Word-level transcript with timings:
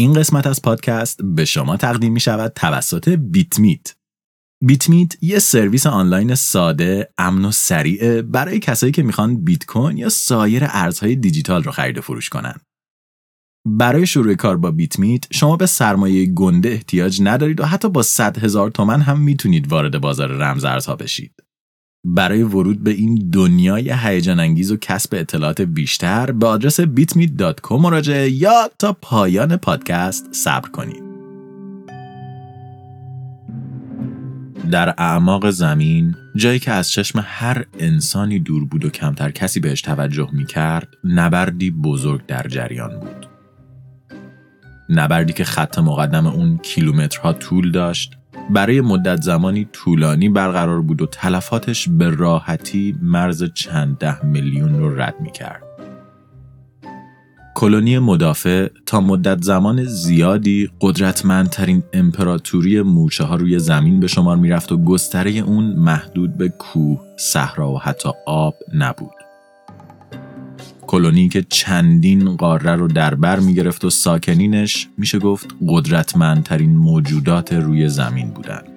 این 0.00 0.12
قسمت 0.12 0.46
از 0.46 0.62
پادکست 0.62 1.20
به 1.24 1.44
شما 1.44 1.76
تقدیم 1.76 2.12
می 2.12 2.20
شود 2.20 2.52
توسط 2.52 3.08
بیت 3.08 3.58
میت. 3.58 3.94
بیت 4.64 4.86
یه 5.20 5.38
سرویس 5.38 5.86
آنلاین 5.86 6.34
ساده، 6.34 7.12
امن 7.18 7.44
و 7.44 7.50
سریع 7.50 8.22
برای 8.22 8.58
کسایی 8.58 8.92
که 8.92 9.02
می‌خوان 9.02 9.44
بیت 9.44 9.66
کوین 9.66 9.96
یا 9.96 10.08
سایر 10.08 10.62
ارزهای 10.68 11.16
دیجیتال 11.16 11.62
رو 11.62 11.72
خرید 11.72 11.98
و 11.98 12.00
فروش 12.00 12.28
کنن. 12.28 12.54
برای 13.66 14.06
شروع 14.06 14.34
کار 14.34 14.56
با 14.56 14.70
بیت 14.70 14.98
میت 14.98 15.24
شما 15.32 15.56
به 15.56 15.66
سرمایه 15.66 16.26
گنده 16.26 16.68
احتیاج 16.68 17.20
ندارید 17.22 17.60
و 17.60 17.64
حتی 17.64 17.88
با 17.88 18.02
100 18.02 18.38
هزار 18.38 18.70
تومن 18.70 19.00
هم 19.00 19.20
می‌تونید 19.20 19.68
وارد 19.68 20.00
بازار 20.00 20.28
رمز 20.28 20.64
ارزها 20.64 20.96
بشید. 20.96 21.34
برای 22.04 22.42
ورود 22.42 22.84
به 22.84 22.90
این 22.90 23.30
دنیای 23.32 23.92
هیجان 24.02 24.40
انگیز 24.40 24.72
و 24.72 24.76
کسب 24.76 25.14
اطلاعات 25.14 25.60
بیشتر 25.60 26.32
به 26.32 26.46
آدرس 26.46 26.80
bitmeet.com 26.80 27.72
مراجعه 27.72 28.30
یا 28.30 28.70
تا 28.78 28.92
پایان 28.92 29.56
پادکست 29.56 30.28
صبر 30.32 30.68
کنید. 30.68 31.10
در 34.70 34.94
اعماق 34.98 35.50
زمین 35.50 36.14
جایی 36.36 36.58
که 36.58 36.70
از 36.70 36.90
چشم 36.90 37.24
هر 37.26 37.64
انسانی 37.78 38.38
دور 38.38 38.64
بود 38.64 38.84
و 38.84 38.90
کمتر 38.90 39.30
کسی 39.30 39.60
بهش 39.60 39.82
توجه 39.82 40.28
می 40.32 40.46
کرد 40.46 40.88
نبردی 41.04 41.70
بزرگ 41.70 42.26
در 42.26 42.46
جریان 42.48 43.00
بود 43.00 43.26
نبردی 44.88 45.32
که 45.32 45.44
خط 45.44 45.78
مقدم 45.78 46.26
اون 46.26 46.58
کیلومترها 46.58 47.32
طول 47.32 47.70
داشت 47.70 48.19
برای 48.50 48.80
مدت 48.80 49.22
زمانی 49.22 49.68
طولانی 49.72 50.28
برقرار 50.28 50.80
بود 50.80 51.02
و 51.02 51.06
تلفاتش 51.06 51.88
به 51.88 52.10
راحتی 52.10 52.96
مرز 53.02 53.44
چند 53.54 53.98
ده 53.98 54.26
میلیون 54.26 54.78
رو 54.78 55.00
رد 55.00 55.14
می 55.20 55.32
کرد. 55.32 55.62
کلونی 57.54 57.98
مدافع 57.98 58.68
تا 58.86 59.00
مدت 59.00 59.42
زمان 59.42 59.84
زیادی 59.84 60.70
قدرتمندترین 60.80 61.82
امپراتوری 61.92 62.82
موچه 62.82 63.24
ها 63.24 63.36
روی 63.36 63.58
زمین 63.58 64.00
به 64.00 64.06
شمار 64.06 64.36
می‌رفت 64.36 64.72
و 64.72 64.84
گستره 64.84 65.30
اون 65.30 65.64
محدود 65.64 66.38
به 66.38 66.48
کوه، 66.48 67.00
صحرا 67.16 67.72
و 67.72 67.78
حتی 67.78 68.10
آب 68.26 68.54
نبود. 68.74 69.29
کلونی 70.90 71.28
که 71.28 71.44
چندین 71.48 72.36
قاره 72.36 72.76
رو 72.76 72.88
در 72.88 73.14
بر 73.14 73.40
می 73.40 73.54
گرفت 73.54 73.84
و 73.84 73.90
ساکنینش 73.90 74.88
میشه 74.98 75.18
گفت 75.18 75.54
قدرتمندترین 75.68 76.76
موجودات 76.76 77.52
روی 77.52 77.88
زمین 77.88 78.30
بودند. 78.30 78.68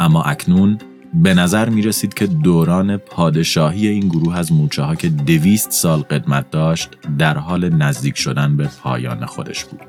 اما 0.00 0.22
اکنون 0.22 0.78
به 1.14 1.34
نظر 1.34 1.68
می 1.68 1.82
رسید 1.82 2.14
که 2.14 2.26
دوران 2.26 2.96
پادشاهی 2.96 3.88
این 3.88 4.08
گروه 4.08 4.38
از 4.38 4.52
موچه 4.52 4.82
ها 4.82 4.94
که 4.94 5.08
دویست 5.08 5.70
سال 5.70 6.00
قدمت 6.00 6.50
داشت 6.50 6.88
در 7.18 7.38
حال 7.38 7.68
نزدیک 7.68 8.18
شدن 8.18 8.56
به 8.56 8.68
پایان 8.82 9.26
خودش 9.26 9.64
بود. 9.64 9.80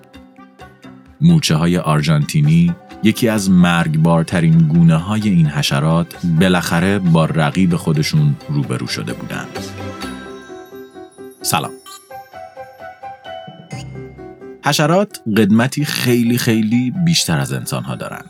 موچه 1.22 1.56
های 1.56 1.78
آرژانتینی 1.78 2.76
یکی 3.04 3.30
از 3.30 3.50
مرگبارترین 3.50 4.58
گونه 4.58 4.98
های 4.98 5.30
این 5.30 5.48
حشرات 5.48 6.26
بالاخره 6.40 7.00
با 7.00 7.26
رقیب 7.26 7.76
خودشون 7.76 8.36
روبرو 8.50 8.88
شده 8.88 9.14
بودند. 9.14 9.83
سلام 11.44 11.72
حشرات 14.66 15.22
قدمتی 15.38 15.86
خیلی 15.86 16.38
خیلی 16.38 16.94
بیشتر 17.06 17.40
از 17.40 17.54
انسان 17.54 17.84
ها 17.84 17.96
دارن 17.96 18.26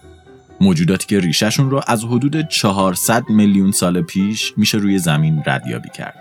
موجوداتی 0.61 1.08
که 1.08 1.19
ریشهشون 1.19 1.69
رو 1.69 1.81
از 1.88 2.03
حدود 2.03 2.47
400 2.47 3.30
میلیون 3.30 3.72
سال 3.72 4.02
پیش 4.02 4.53
میشه 4.58 4.78
روی 4.78 5.00
زمین 5.00 5.44
ردیابی 5.45 5.89
کرد 5.89 6.16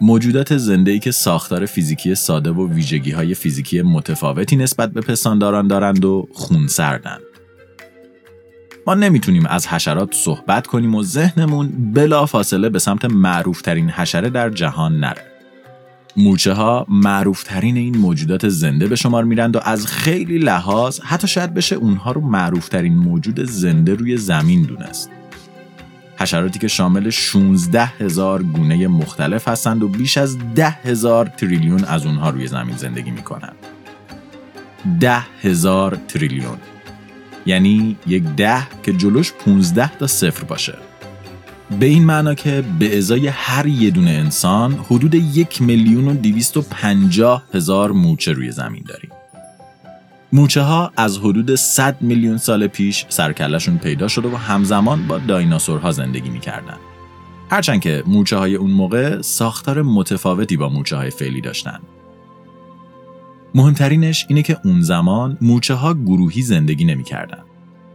موجودات 0.00 0.56
زنده 0.56 0.98
که 0.98 1.10
ساختار 1.10 1.66
فیزیکی 1.66 2.14
ساده 2.14 2.50
و 2.50 2.72
ویژگی 2.72 3.10
های 3.10 3.34
فیزیکی 3.34 3.82
متفاوتی 3.82 4.56
نسبت 4.56 4.90
به 4.90 5.00
پستانداران 5.00 5.68
دارند 5.68 6.04
و 6.04 6.28
خونسردند. 6.32 7.20
ما 8.86 8.94
نمی‌تونیم 8.94 9.46
از 9.46 9.66
حشرات 9.66 10.14
صحبت 10.14 10.66
کنیم 10.66 10.94
و 10.94 11.02
ذهنمون 11.02 11.92
بلا 11.92 12.26
فاصله 12.26 12.68
به 12.68 12.78
سمت 12.78 13.04
معروفترین 13.04 13.90
حشره 13.90 14.30
در 14.30 14.50
جهان 14.50 15.00
نره. 15.00 15.31
موچه 16.16 16.52
ها 16.52 16.86
معروف 16.88 17.42
ترین 17.42 17.76
این 17.76 17.98
موجودات 17.98 18.48
زنده 18.48 18.86
به 18.86 18.96
شمار 18.96 19.24
میرند 19.24 19.56
و 19.56 19.60
از 19.64 19.86
خیلی 19.86 20.38
لحاظ 20.38 21.00
حتی 21.00 21.28
شاید 21.28 21.54
بشه 21.54 21.76
اونها 21.76 22.12
رو 22.12 22.20
معروف 22.20 22.68
ترین 22.68 22.96
موجود 22.96 23.44
زنده 23.44 23.94
روی 23.94 24.16
زمین 24.16 24.62
دونست. 24.62 25.10
حشراتی 26.16 26.58
که 26.58 26.68
شامل 26.68 27.10
16 27.10 27.84
هزار 27.84 28.42
گونه 28.42 28.88
مختلف 28.88 29.48
هستند 29.48 29.82
و 29.82 29.88
بیش 29.88 30.18
از 30.18 30.38
ده 30.54 30.70
هزار 30.70 31.26
تریلیون 31.26 31.84
از 31.84 32.06
اونها 32.06 32.30
روی 32.30 32.46
زمین 32.46 32.76
زندگی 32.76 33.10
می‌کنند. 33.10 33.56
ده 35.00 35.22
هزار 35.42 35.98
تریلیون 36.08 36.58
یعنی 37.46 37.96
یک 38.06 38.22
ده 38.22 38.66
که 38.82 38.92
جلوش 38.92 39.32
15 39.32 39.96
تا 39.96 40.06
صفر 40.06 40.44
باشه. 40.44 40.78
به 41.80 41.86
این 41.86 42.04
معنا 42.04 42.34
که 42.34 42.64
به 42.78 42.98
ازای 42.98 43.26
هر 43.26 43.66
یه 43.66 43.90
دونه 43.90 44.10
انسان 44.10 44.72
حدود 44.72 45.14
یک 45.14 45.62
میلیون 45.62 46.08
و 46.08 46.14
دیویست 46.14 46.56
و 46.56 46.62
پنجاه 46.62 47.42
هزار 47.54 47.92
موچه 47.92 48.32
روی 48.32 48.50
زمین 48.50 48.84
داریم. 48.88 49.10
موچه 50.32 50.60
ها 50.62 50.92
از 50.96 51.18
حدود 51.18 51.54
100 51.54 51.96
میلیون 52.00 52.36
سال 52.36 52.66
پیش 52.66 53.06
سرکلشون 53.08 53.78
پیدا 53.78 54.08
شده 54.08 54.28
و 54.28 54.36
همزمان 54.36 55.06
با 55.06 55.18
دایناسورها 55.18 55.92
زندگی 55.92 56.28
می‌کردن. 56.28 56.76
هرچند 57.50 57.80
که 57.80 58.02
موچه 58.06 58.36
های 58.36 58.54
اون 58.54 58.70
موقع 58.70 59.20
ساختار 59.20 59.82
متفاوتی 59.82 60.56
با 60.56 60.68
موچه 60.68 60.96
های 60.96 61.10
فعلی 61.10 61.40
داشتن. 61.40 61.78
مهمترینش 63.54 64.26
اینه 64.28 64.42
که 64.42 64.58
اون 64.64 64.82
زمان 64.82 65.38
موچه 65.40 65.74
ها 65.74 65.94
گروهی 65.94 66.42
زندگی 66.42 66.84
نمی‌کردن. 66.84 67.42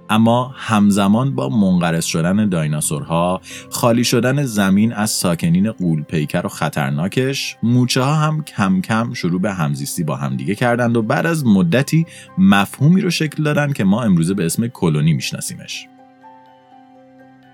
اما 0.09 0.53
همزمان 0.56 1.35
با 1.35 1.50
منقرض 1.50 2.06
شدن 2.06 2.50
دایناسورها 2.50 3.41
خالی 3.69 4.03
شدن 4.03 4.44
زمین 4.44 4.94
از 4.94 5.09
ساکنین 5.09 5.72
قول 5.72 6.03
پیکر 6.03 6.45
و 6.45 6.50
خطرناکش 6.50 7.57
موچه 7.63 8.01
ها 8.01 8.16
هم 8.16 8.44
کم 8.44 8.81
کم 8.81 9.13
شروع 9.13 9.41
به 9.41 9.53
همزیستی 9.53 10.03
با 10.03 10.16
همدیگه 10.16 10.56
کردند 10.56 10.97
و 10.97 11.01
بعد 11.01 11.25
از 11.25 11.45
مدتی 11.45 12.06
مفهومی 12.38 13.01
رو 13.01 13.09
شکل 13.09 13.44
دادن 13.44 13.73
که 13.73 13.84
ما 13.84 14.03
امروزه 14.03 14.34
به 14.34 14.45
اسم 14.45 14.68
کلونی 14.68 15.13
میشناسیمش. 15.13 15.88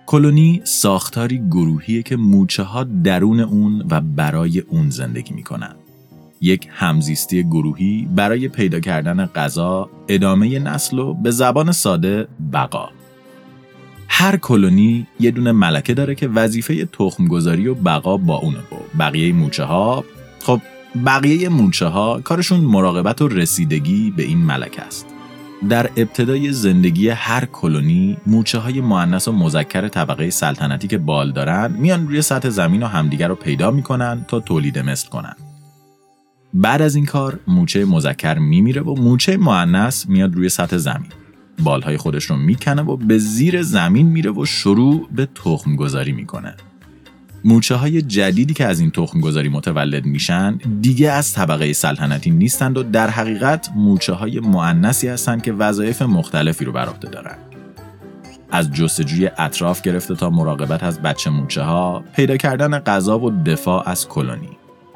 کلونی 0.06 0.62
ساختاری 0.64 1.44
گروهیه 1.50 2.04
که 2.04 2.16
موچه 2.16 2.64
ها 2.64 2.84
درون 2.84 3.40
اون 3.40 3.86
و 3.90 4.02
برای 4.02 4.60
اون 4.60 4.90
زندگی 4.90 5.34
می‌کنن. 5.34 5.76
یک 6.44 6.68
همزیستی 6.72 7.44
گروهی 7.44 8.08
برای 8.16 8.48
پیدا 8.48 8.80
کردن 8.80 9.26
غذا، 9.26 9.90
ادامه 10.08 10.60
نسل 10.60 11.00
و 11.00 11.14
به 11.14 11.32
زبان 11.32 11.72
ساده 11.72 12.28
بقا. 12.54 12.90
هر 14.08 14.38
کلونی 14.38 15.08
یه 15.20 15.32
دونه 15.32 15.52
ملکه 15.52 15.94
داره 15.94 16.16
که 16.16 16.28
وظیفه 16.28 16.86
تخمگذاری 16.86 17.68
و 17.68 17.74
بقا 17.74 18.18
با 18.18 18.36
اونه 18.36 18.58
و 18.58 18.98
بقیه 19.00 19.34
موچه 19.34 19.64
ها 19.64 20.04
خب 20.40 20.62
بقیه 21.06 21.50
موچه 21.50 21.86
ها 21.86 22.22
کارشون 22.22 22.60
مراقبت 22.60 23.22
و 23.22 23.28
رسیدگی 23.28 24.14
به 24.18 24.24
این 24.24 24.38
ملکه 24.38 24.82
است. 24.82 25.06
در 25.70 25.90
ابتدای 25.98 26.52
زندگی 26.52 27.10
هر 27.10 27.46
کلونی 27.46 28.18
موچه 28.28 28.58
های 28.58 28.82
معنس 28.82 29.28
و 29.28 29.32
مذکر 29.32 29.88
طبقه 29.88 30.30
سلطنتی 30.30 30.88
که 30.88 30.98
بال 30.98 31.32
دارن 31.32 31.72
میان 31.72 32.08
روی 32.08 32.22
سطح 32.22 32.50
زمین 32.50 32.84
و 32.84 32.88
همدیگر 32.88 33.28
رو 33.28 33.36
پیدا 33.36 33.72
می‌کنن 33.72 34.26
تا 34.28 34.40
تولید 34.40 34.80
مثل 34.80 35.10
کنن. 35.10 35.36
بعد 36.54 36.82
از 36.82 36.96
این 36.96 37.06
کار 37.06 37.40
موچه 37.48 37.86
مذکر 37.86 38.40
میمیره 38.40 38.82
و 38.82 38.96
موچه 38.96 39.38
معنس 39.38 40.10
میاد 40.10 40.36
روی 40.36 40.50
سطح 40.50 40.78
زمین. 40.78 41.10
بالهای 41.64 41.98
خودش 41.98 42.24
رو 42.24 42.36
می‌کنه 42.36 42.82
و 42.82 42.98
به 42.98 43.18
زیر 43.18 43.62
زمین 43.62 44.08
میره 44.08 44.32
و 44.32 44.46
شروع 44.46 45.08
به 45.12 45.28
تخم 45.36 45.76
گذاری 45.76 46.12
می‌کنه. 46.12 46.56
موچه 47.46 47.76
های 47.76 48.02
جدیدی 48.02 48.54
که 48.54 48.66
از 48.66 48.80
این 48.80 48.92
تخم 48.92 49.20
گذاری 49.20 49.50
متولد 49.50 50.06
میشن 50.06 50.60
دیگه 50.82 51.12
از 51.12 51.34
طبقه 51.34 51.74
سلطنتی 51.74 52.32
نیستند 52.32 52.78
و 52.78 52.84
در 52.84 53.10
حقیقت 53.10 53.70
موچه 53.76 54.14
های 54.14 54.40
معنسی 54.40 55.08
هستند 55.08 55.42
که 55.42 55.54
وظایف 55.54 56.02
مختلفی 56.02 56.66
رو 56.66 56.72
بر 56.72 56.86
عهده 56.86 57.10
دارن. 57.10 57.36
از 58.52 58.72
جستجوی 58.72 59.30
اطراف 59.38 59.82
گرفته 59.82 60.16
تا 60.16 60.30
مراقبت 60.30 60.84
از 60.84 61.02
بچه 61.02 61.30
موچه 61.30 61.62
ها 61.62 62.04
پیدا 62.16 62.38
کردن 62.38 62.80
غذا 62.80 63.20
و 63.20 63.32
دفاع 63.44 63.90
از 63.90 64.08
کلونی. 64.08 64.50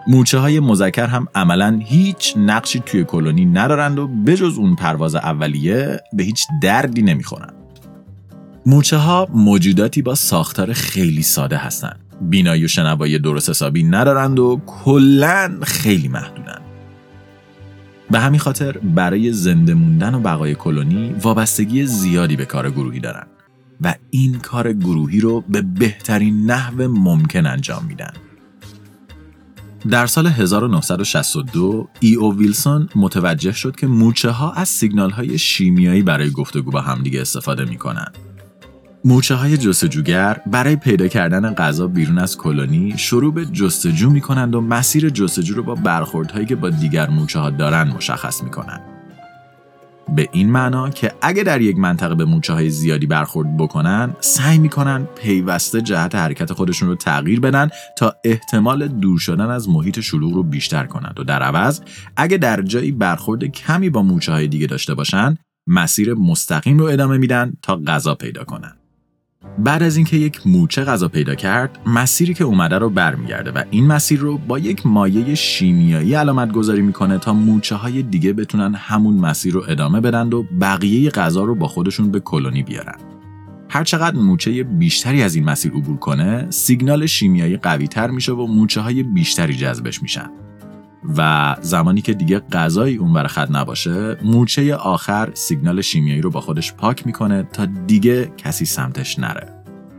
موچه 0.08 0.38
های 0.38 0.60
مذکر 0.60 1.06
هم 1.06 1.28
عملا 1.36 1.80
هیچ 1.84 2.34
نقشی 2.38 2.80
توی 2.80 3.04
کلونی 3.04 3.46
ندارند 3.46 4.00
و 4.00 4.08
بجز 4.08 4.58
اون 4.58 4.76
پرواز 4.76 5.16
اولیه 5.16 6.00
به 6.14 6.24
هیچ 6.24 6.48
دردی 6.62 7.02
نمی‌خورند. 7.02 7.54
موچه 8.66 8.98
ها 8.98 9.28
موجوداتی 9.34 10.02
با 10.02 10.16
ساختار 10.16 10.74
خیلی 10.74 11.24
ساده 11.24 11.58
هستند. 11.58 12.00
بینایی 12.22 12.66
و 12.66 12.68
شنوایی 12.68 13.20
درست 13.20 13.50
حسابی 13.50 13.84
ندارند 13.84 14.40
و 14.40 14.62
کلا 14.66 15.58
خیلی 15.64 16.08
محدودند. 16.08 16.62
به 18.12 18.20
همین 18.20 18.40
خاطر 18.40 18.78
برای 18.78 19.32
زنده 19.32 19.74
موندن 19.74 20.16
و 20.16 20.20
بقای 20.20 20.56
کلونی 20.56 21.16
وابستگی 21.22 21.86
زیادی 21.86 22.36
به 22.36 22.46
کار 22.46 22.72
گروهی 22.72 23.00
دارند 23.00 23.28
و 23.82 23.96
این 24.10 24.40
کار 24.40 24.74
گروهی 24.74 25.20
رو 25.20 25.44
به 25.50 25.62
بهترین 25.62 26.46
نحو 26.46 26.88
ممکن 26.88 27.46
انجام 27.46 27.86
میدن. 27.86 28.14
در 29.90 30.08
سال 30.08 30.28
1962 30.28 31.88
ای 32.00 32.16
او 32.16 32.38
ویلسون 32.38 32.90
متوجه 32.96 33.52
شد 33.52 33.76
که 33.76 33.88
مورچه 33.88 34.30
ها 34.30 34.52
از 34.52 34.70
سیگنال 34.70 35.10
های 35.10 35.38
شیمیایی 35.38 36.02
برای 36.02 36.30
گفتگو 36.30 36.72
با 36.72 36.82
همدیگه 36.82 37.22
استفاده 37.22 37.66
می 37.66 37.78
کنند. 37.78 38.18
مورچه 39.06 39.36
های 39.36 39.58
جستجوگر 39.58 40.42
برای 40.48 40.76
پیدا 40.76 41.08
کردن 41.08 41.54
غذا 41.54 41.88
بیرون 41.88 42.18
از 42.18 42.38
کلونی 42.38 42.98
شروع 42.98 43.34
به 43.34 43.46
جستجو 43.46 44.10
می 44.10 44.22
کنند 44.22 44.56
و 44.56 44.62
مسیر 44.62 45.10
جستجو 45.10 45.56
رو 45.56 45.64
با 45.64 45.76
برخوردهایی 45.76 46.46
که 46.46 46.56
با 46.56 46.70
دیگر 46.70 47.10
مورچه 47.10 47.40
ها 47.40 47.50
دارند 47.50 47.96
مشخص 47.96 48.44
می 48.44 48.52
کنند. 48.52 48.97
به 50.16 50.30
این 50.32 50.52
معنا 50.52 50.90
که 50.90 51.14
اگه 51.22 51.44
در 51.44 51.62
یک 51.62 51.78
منطقه 51.78 52.16
به 52.16 52.26
موچه 52.26 52.54
های 52.54 52.70
زیادی 52.70 53.06
برخورد 53.06 53.58
بکنن 53.58 54.16
سعی 54.20 54.58
می‌کنن 54.58 55.06
پیوسته 55.06 55.82
جهت 55.82 56.16
حرکت 56.16 56.54
خودشون 56.54 56.90
رو 56.90 56.96
تغییر 56.96 57.40
بدن 57.40 57.70
تا 57.98 58.16
احتمال 58.24 58.88
دور 58.88 59.20
شدن 59.20 59.50
از 59.50 59.70
محیط 59.70 60.00
شلوغ 60.00 60.34
رو 60.34 60.44
بیشتر 60.44 60.86
کنند. 60.86 61.20
و 61.20 61.24
در 61.24 61.44
عوض 61.44 61.82
اگه 62.18 62.38
در 62.38 62.62
جایی 62.62 62.92
برخورد 62.92 63.44
کمی 63.44 63.90
با 63.90 64.02
موچه 64.02 64.32
های 64.32 64.48
دیگه 64.48 64.68
داشته 64.68 64.94
باشن 64.94 65.38
مسیر 65.68 66.14
مستقیم 66.14 66.78
رو 66.80 66.86
ادامه 66.86 67.18
میدن 67.18 67.54
تا 67.62 67.76
غذا 67.88 68.16
پیدا 68.16 68.44
کنن. 68.44 68.74
بعد 69.60 69.84
از 69.84 69.98
اینکه 69.98 70.18
یک 70.18 70.48
موچه 70.48 70.84
غذا 70.84 71.08
پیدا 71.08 71.36
کرد 71.36 71.80
مسیری 71.86 72.34
که 72.34 72.44
اومده 72.44 72.78
رو 72.78 72.90
برمیگرده 72.90 73.52
و 73.52 73.64
این 73.70 73.88
مسیر 73.88 74.20
رو 74.20 74.38
با 74.38 74.60
یک 74.60 74.86
مایه 74.86 75.36
شیمیایی 75.36 76.14
علامت 76.14 76.52
گذاری 76.52 76.82
می‌کنه 76.82 77.18
تا 77.18 77.34
موچه 77.34 77.76
های 77.76 78.04
دیگه 78.04 78.34
بتونن 78.34 78.76
همون 78.76 79.14
مسیر 79.14 79.54
رو 79.54 79.64
ادامه 79.68 80.02
بدن 80.02 80.34
و 80.34 80.44
بقیه 80.62 81.10
غذا 81.10 81.44
رو 81.44 81.56
با 81.56 81.68
خودشون 81.68 82.12
به 82.12 82.20
کلونی 82.20 82.64
بیارن. 82.64 82.96
هرچقدر 83.70 84.16
موچه 84.18 84.64
بیشتری 84.64 85.24
از 85.24 85.36
این 85.36 85.46
مسیر 85.46 85.72
عبور 85.72 85.98
کنه 85.98 86.48
سیگنال 86.50 87.06
شیمیایی 87.06 87.58
قوی 87.58 87.88
تر 87.88 88.08
میشه 88.08 88.32
و 88.32 88.48
موچه 88.48 88.82
های 88.82 89.04
بیشتری 89.04 89.56
جذبش 89.56 90.02
میشن. 90.02 90.30
و 91.18 91.56
زمانی 91.62 92.02
که 92.02 92.14
دیگه 92.14 92.40
غذایی 92.40 92.98
اون 92.98 93.28
خط 93.28 93.52
نباشه 93.52 94.18
مورچه 94.24 94.76
آخر 94.76 95.30
سیگنال 95.34 95.82
شیمیایی 95.82 96.22
رو 96.22 96.30
با 96.30 96.42
خودش 96.42 96.74
پاک 96.74 97.06
می‌کنه 97.06 97.44
تا 97.54 97.66
دیگه 97.66 98.32
کسی 98.38 98.66
سمتش 98.66 99.20
نره 99.20 99.54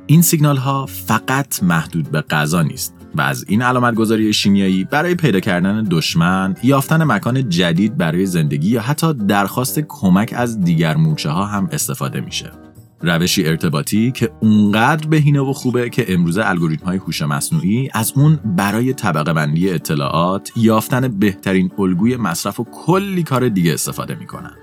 این 0.07 0.23
سیگنال 0.23 0.57
ها 0.57 0.87
فقط 0.87 1.63
محدود 1.63 2.11
به 2.11 2.21
غذا 2.21 2.63
نیست 2.63 2.95
و 3.15 3.21
از 3.21 3.45
این 3.49 3.63
علامت 3.63 3.95
گذاری 3.95 4.33
شیمیایی 4.33 4.85
برای 4.85 5.15
پیدا 5.15 5.41
کردن 5.41 5.83
دشمن، 5.91 6.55
یافتن 6.63 7.05
مکان 7.05 7.49
جدید 7.49 7.97
برای 7.97 8.27
زندگی 8.27 8.69
یا 8.69 8.81
حتی 8.81 9.15
درخواست 9.15 9.81
کمک 9.81 10.33
از 10.37 10.61
دیگر 10.61 10.97
مورچه 10.97 11.31
ها 11.31 11.45
هم 11.45 11.69
استفاده 11.73 12.21
میشه. 12.21 12.51
روشی 13.01 13.47
ارتباطی 13.47 14.13
که 14.13 14.31
اونقدر 14.41 15.09
بهینه 15.09 15.41
و 15.41 15.53
خوبه 15.53 15.91
که 15.91 16.15
امروزه 16.15 16.43
الگوریتم 16.45 16.87
های 16.87 16.99
هوش 16.99 17.23
مصنوعی 17.23 17.89
از 17.95 18.13
اون 18.17 18.37
برای 18.37 18.95
طبقه 18.95 19.33
بندی 19.33 19.71
اطلاعات 19.71 20.53
یافتن 20.57 21.19
بهترین 21.19 21.71
الگوی 21.79 22.17
مصرف 22.17 22.61
و 22.61 22.65
کلی 22.65 23.23
کار 23.23 23.49
دیگه 23.49 23.75
استفاده 23.75 24.15
می‌کنن. 24.15 24.57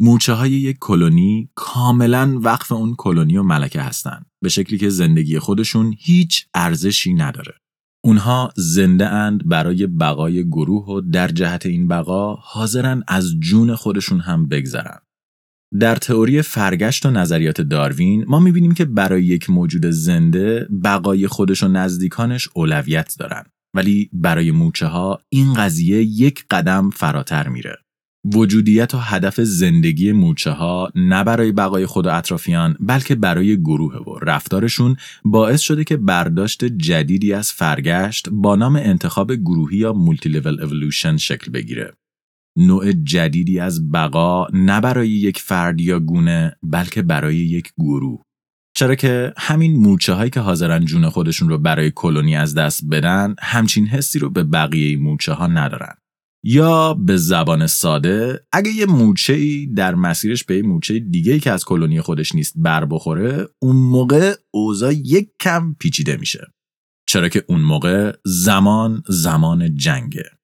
موچه 0.00 0.32
های 0.32 0.50
یک 0.50 0.76
کلونی 0.80 1.50
کاملا 1.54 2.38
وقف 2.42 2.72
اون 2.72 2.94
کلونی 2.94 3.36
و 3.36 3.42
ملکه 3.42 3.80
هستن 3.80 4.22
به 4.42 4.48
شکلی 4.48 4.78
که 4.78 4.88
زندگی 4.88 5.38
خودشون 5.38 5.94
هیچ 5.98 6.46
ارزشی 6.54 7.14
نداره. 7.14 7.52
اونها 8.04 8.52
زنده 8.56 9.08
اند 9.08 9.48
برای 9.48 9.86
بقای 9.86 10.48
گروه 10.48 10.86
و 10.86 11.00
در 11.00 11.28
جهت 11.28 11.66
این 11.66 11.88
بقا 11.88 12.34
حاضرن 12.34 13.02
از 13.08 13.34
جون 13.40 13.74
خودشون 13.74 14.20
هم 14.20 14.48
بگذرن. 14.48 14.98
در 15.80 15.96
تئوری 15.96 16.42
فرگشت 16.42 17.06
و 17.06 17.10
نظریات 17.10 17.60
داروین 17.60 18.24
ما 18.28 18.40
می‌بینیم 18.40 18.74
که 18.74 18.84
برای 18.84 19.24
یک 19.24 19.50
موجود 19.50 19.86
زنده 19.86 20.68
بقای 20.84 21.26
خودش 21.26 21.62
و 21.62 21.68
نزدیکانش 21.68 22.48
اولویت 22.54 23.14
دارن. 23.18 23.44
ولی 23.74 24.10
برای 24.12 24.50
موچه 24.50 24.86
ها 24.86 25.18
این 25.28 25.54
قضیه 25.54 26.02
یک 26.02 26.44
قدم 26.50 26.90
فراتر 26.90 27.48
میره. 27.48 27.76
وجودیت 28.34 28.94
و 28.94 28.98
هدف 28.98 29.40
زندگی 29.40 30.12
موچه 30.12 30.50
ها 30.50 30.90
نه 30.94 31.24
برای 31.24 31.52
بقای 31.52 31.86
خود 31.86 32.06
و 32.06 32.14
اطرافیان 32.14 32.76
بلکه 32.80 33.14
برای 33.14 33.60
گروه 33.60 33.96
و 33.96 34.18
رفتارشون 34.22 34.96
باعث 35.24 35.60
شده 35.60 35.84
که 35.84 35.96
برداشت 35.96 36.64
جدیدی 36.64 37.32
از 37.32 37.52
فرگشت 37.52 38.28
با 38.32 38.56
نام 38.56 38.76
انتخاب 38.76 39.34
گروهی 39.34 39.78
یا 39.78 39.92
مولتی 39.92 40.28
لول 40.28 40.62
اولوشن 40.62 41.16
شکل 41.16 41.50
بگیره. 41.50 41.92
نوع 42.58 42.92
جدیدی 42.92 43.60
از 43.60 43.92
بقا 43.92 44.46
نه 44.52 44.80
برای 44.80 45.08
یک 45.08 45.38
فرد 45.38 45.80
یا 45.80 46.00
گونه 46.00 46.56
بلکه 46.62 47.02
برای 47.02 47.36
یک 47.36 47.72
گروه. 47.78 48.22
چرا 48.76 48.94
که 48.94 49.32
همین 49.36 49.76
مورچه 49.76 50.12
هایی 50.12 50.30
که 50.30 50.40
حاضرن 50.40 50.84
جون 50.84 51.08
خودشون 51.08 51.48
رو 51.48 51.58
برای 51.58 51.92
کلونی 51.94 52.36
از 52.36 52.54
دست 52.54 52.84
بدن 52.90 53.34
همچین 53.40 53.86
حسی 53.86 54.18
رو 54.18 54.30
به 54.30 54.44
بقیه 54.44 54.96
مورچه 54.96 55.32
ها 55.32 55.46
ندارن. 55.46 55.94
یا 56.44 56.94
به 56.94 57.16
زبان 57.16 57.66
ساده 57.66 58.40
اگه 58.52 58.70
یه 58.70 58.86
مورچه 58.86 59.32
ای 59.32 59.66
در 59.66 59.94
مسیرش 59.94 60.44
به 60.44 60.56
یه 60.56 60.62
مورچه 60.62 60.98
دیگه 60.98 61.38
که 61.38 61.50
از 61.50 61.64
کلونی 61.64 62.00
خودش 62.00 62.34
نیست 62.34 62.54
بر 62.56 62.84
بخوره 62.84 63.48
اون 63.58 63.76
موقع 63.76 64.34
اوضاع 64.50 64.94
یک 64.94 65.28
کم 65.40 65.76
پیچیده 65.80 66.16
میشه. 66.16 66.46
چرا 67.08 67.28
که 67.28 67.44
اون 67.48 67.60
موقع 67.60 68.12
زمان 68.24 69.02
زمان 69.08 69.74
جنگه. 69.74 70.37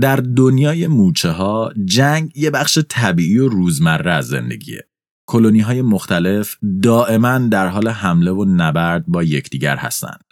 در 0.00 0.16
دنیای 0.16 0.86
موچه 0.86 1.30
ها 1.30 1.72
جنگ 1.84 2.36
یه 2.36 2.50
بخش 2.50 2.78
طبیعی 2.88 3.38
و 3.38 3.48
روزمره 3.48 4.12
از 4.12 4.28
زندگیه. 4.28 4.88
کلونی 5.28 5.60
های 5.60 5.82
مختلف 5.82 6.56
دائما 6.82 7.38
در 7.38 7.66
حال 7.66 7.88
حمله 7.88 8.30
و 8.30 8.44
نبرد 8.44 9.04
با 9.06 9.22
یکدیگر 9.22 9.76
هستند. 9.76 10.24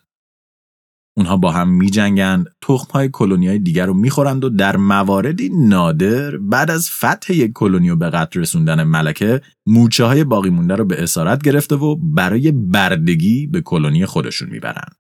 اونها 1.16 1.36
با 1.36 1.52
هم 1.52 1.68
می 1.68 1.90
جنگند، 1.90 2.46
تخم 2.62 2.92
های 2.92 3.08
کلونی 3.12 3.48
های 3.48 3.58
دیگر 3.58 3.86
رو 3.86 3.94
می‌خورند 3.94 4.44
و 4.44 4.48
در 4.48 4.76
مواردی 4.76 5.50
نادر 5.54 6.36
بعد 6.36 6.70
از 6.70 6.90
فتح 6.90 7.32
یک 7.32 7.52
کلونی 7.52 7.90
و 7.90 7.96
به 7.96 8.10
قتل 8.10 8.40
رسوندن 8.40 8.82
ملکه 8.82 9.40
موچه 9.66 10.04
های 10.04 10.24
باقی 10.24 10.50
مونده 10.50 10.76
رو 10.76 10.84
به 10.84 11.02
اسارت 11.02 11.42
گرفته 11.42 11.74
و 11.74 11.96
برای 11.96 12.52
بردگی 12.52 13.46
به 13.46 13.60
کلونی 13.60 14.06
خودشون 14.06 14.50
می‌برند. 14.50 14.94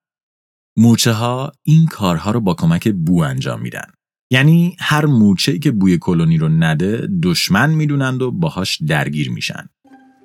موچه 0.76 1.12
ها 1.12 1.52
این 1.62 1.86
کارها 1.86 2.30
رو 2.30 2.40
با 2.40 2.54
کمک 2.54 2.88
بو 2.88 3.22
انجام 3.22 3.60
میدن. 3.60 3.90
یعنی 4.30 4.76
هر 4.78 5.06
موچه 5.06 5.58
که 5.58 5.70
بوی 5.70 5.98
کلونی 5.98 6.38
رو 6.38 6.48
نده 6.48 7.08
دشمن 7.22 7.70
می‌دونند 7.70 8.22
و 8.22 8.30
باهاش 8.30 8.82
درگیر 8.82 9.30
میشن. 9.30 9.68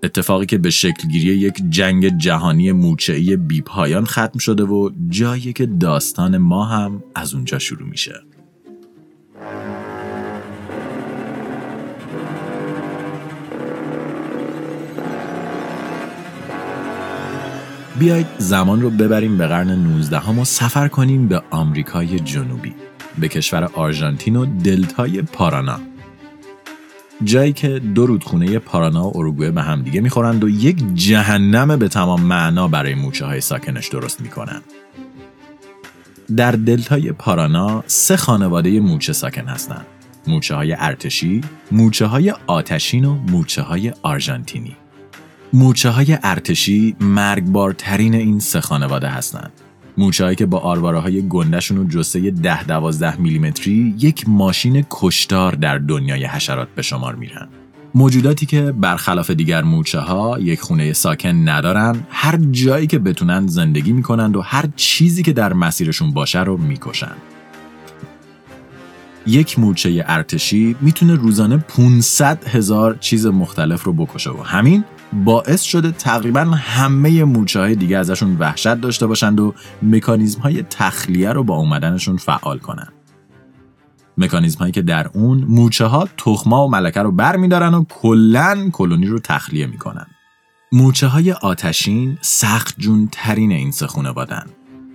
اتفاقی 0.03 0.45
که 0.45 0.57
به 0.57 0.69
شکلگیری 0.69 1.25
یک 1.25 1.53
جنگ 1.69 2.17
جهانی 2.17 2.71
موچه‌ای 2.71 3.37
بیپایان 3.37 4.05
ختم 4.05 4.39
شده 4.39 4.63
و 4.63 4.89
جایی 5.09 5.53
که 5.53 5.65
داستان 5.65 6.37
ما 6.37 6.65
هم 6.65 7.03
از 7.15 7.33
اونجا 7.33 7.59
شروع 7.59 7.89
میشه. 7.89 8.13
بیایید 17.99 18.27
زمان 18.37 18.81
رو 18.81 18.89
ببریم 18.89 19.37
به 19.37 19.47
قرن 19.47 19.71
19 19.71 20.29
و 20.29 20.45
سفر 20.45 20.87
کنیم 20.87 21.27
به 21.27 21.41
آمریکای 21.51 22.19
جنوبی. 22.19 22.73
به 23.17 23.27
کشور 23.27 23.63
آرژانتین 23.63 24.35
و 24.35 24.45
دلتای 24.45 25.21
پارانا 25.21 25.79
جایی 27.23 27.53
که 27.53 27.79
دو 27.79 28.05
رودخونه 28.05 28.59
پارانا 28.59 29.07
و 29.07 29.17
اروگوئه 29.17 29.51
به 29.51 29.61
همدیگه 29.61 30.01
می‌خورند 30.01 30.43
و 30.43 30.49
یک 30.49 30.93
جهنم 30.93 31.79
به 31.79 31.87
تمام 31.87 32.21
معنا 32.21 32.67
برای 32.67 32.95
موچه 32.95 33.25
های 33.25 33.41
ساکنش 33.41 33.87
درست 33.87 34.21
می‌کنند. 34.21 34.63
در 36.37 36.51
دلتای 36.51 37.11
پارانا 37.11 37.83
سه 37.87 38.17
خانواده 38.17 38.79
موچه 38.79 39.13
ساکن 39.13 39.47
هستند. 39.47 39.85
موچه 40.27 40.55
های 40.55 40.75
ارتشی، 40.79 41.41
موچه 41.71 42.05
های 42.05 42.33
آتشین 42.47 43.05
و 43.05 43.13
موچه 43.13 43.61
های 43.61 43.93
آرژانتینی. 44.01 44.75
موچه 45.53 45.89
های 45.89 46.17
ارتشی 46.23 46.95
مرگبارترین 46.99 48.13
این 48.15 48.39
سه 48.39 48.61
خانواده 48.61 49.07
هستند. 49.07 49.51
موچهایی 49.97 50.35
که 50.35 50.45
با 50.45 50.59
آرواره 50.59 50.99
های 50.99 51.27
گندشون 51.27 51.77
و 51.77 51.87
جسه 51.87 52.31
10 52.31 52.63
12 52.63 53.21
میلیمتری 53.21 53.95
یک 53.99 54.29
ماشین 54.29 54.85
کشتار 54.89 55.55
در 55.55 55.77
دنیای 55.77 56.25
حشرات 56.25 56.67
به 56.75 56.81
شمار 56.81 57.15
میرن. 57.15 57.47
موجوداتی 57.95 58.45
که 58.45 58.71
برخلاف 58.71 59.31
دیگر 59.31 59.61
موچه 59.61 59.99
ها 59.99 60.39
یک 60.39 60.61
خونه 60.61 60.93
ساکن 60.93 61.49
ندارن 61.49 61.99
هر 62.09 62.37
جایی 62.51 62.87
که 62.87 62.99
بتونن 62.99 63.47
زندگی 63.47 63.91
می‌کنند 63.93 64.35
و 64.35 64.41
هر 64.41 64.65
چیزی 64.75 65.23
که 65.23 65.33
در 65.33 65.53
مسیرشون 65.53 66.11
باشه 66.11 66.43
رو 66.43 66.57
می‌کشن. 66.57 67.15
یک 69.27 69.59
مورچه 69.59 70.05
ارتشی 70.07 70.75
می‌تونه 70.81 71.15
روزانه 71.15 71.57
500 71.57 72.47
هزار 72.47 72.97
چیز 72.99 73.25
مختلف 73.25 73.83
رو 73.83 73.93
بکشه 73.93 74.29
و 74.29 74.43
همین 74.43 74.83
باعث 75.13 75.61
شده 75.61 75.91
تقریبا 75.91 76.41
همه 76.41 77.23
مورچه 77.23 77.59
های 77.59 77.75
دیگه 77.75 77.97
ازشون 77.97 78.37
وحشت 78.39 78.75
داشته 78.75 79.07
باشند 79.07 79.39
و 79.39 79.53
مکانیزم 79.81 80.41
های 80.41 80.63
تخلیه 80.63 81.29
رو 81.29 81.43
با 81.43 81.55
اومدنشون 81.55 82.17
فعال 82.17 82.59
کنن. 82.59 82.87
مکانیزم 84.17 84.59
هایی 84.59 84.71
که 84.71 84.81
در 84.81 85.09
اون 85.13 85.37
مورچه 85.37 85.85
ها 85.85 86.07
تخما 86.17 86.67
و 86.67 86.71
ملکه 86.71 87.01
رو 87.01 87.11
بر 87.11 87.37
و 87.75 87.85
کلا 87.89 88.69
کلونی 88.71 89.05
رو 89.05 89.19
تخلیه 89.19 89.65
می‌کنن. 89.65 90.07
مورچه 90.71 91.07
های 91.07 91.31
آتشین 91.31 92.17
سخت 92.21 92.75
جون 92.77 93.09
ترین 93.11 93.51
این 93.51 93.71
سه 93.71 93.87
خانوادن. 93.87 94.45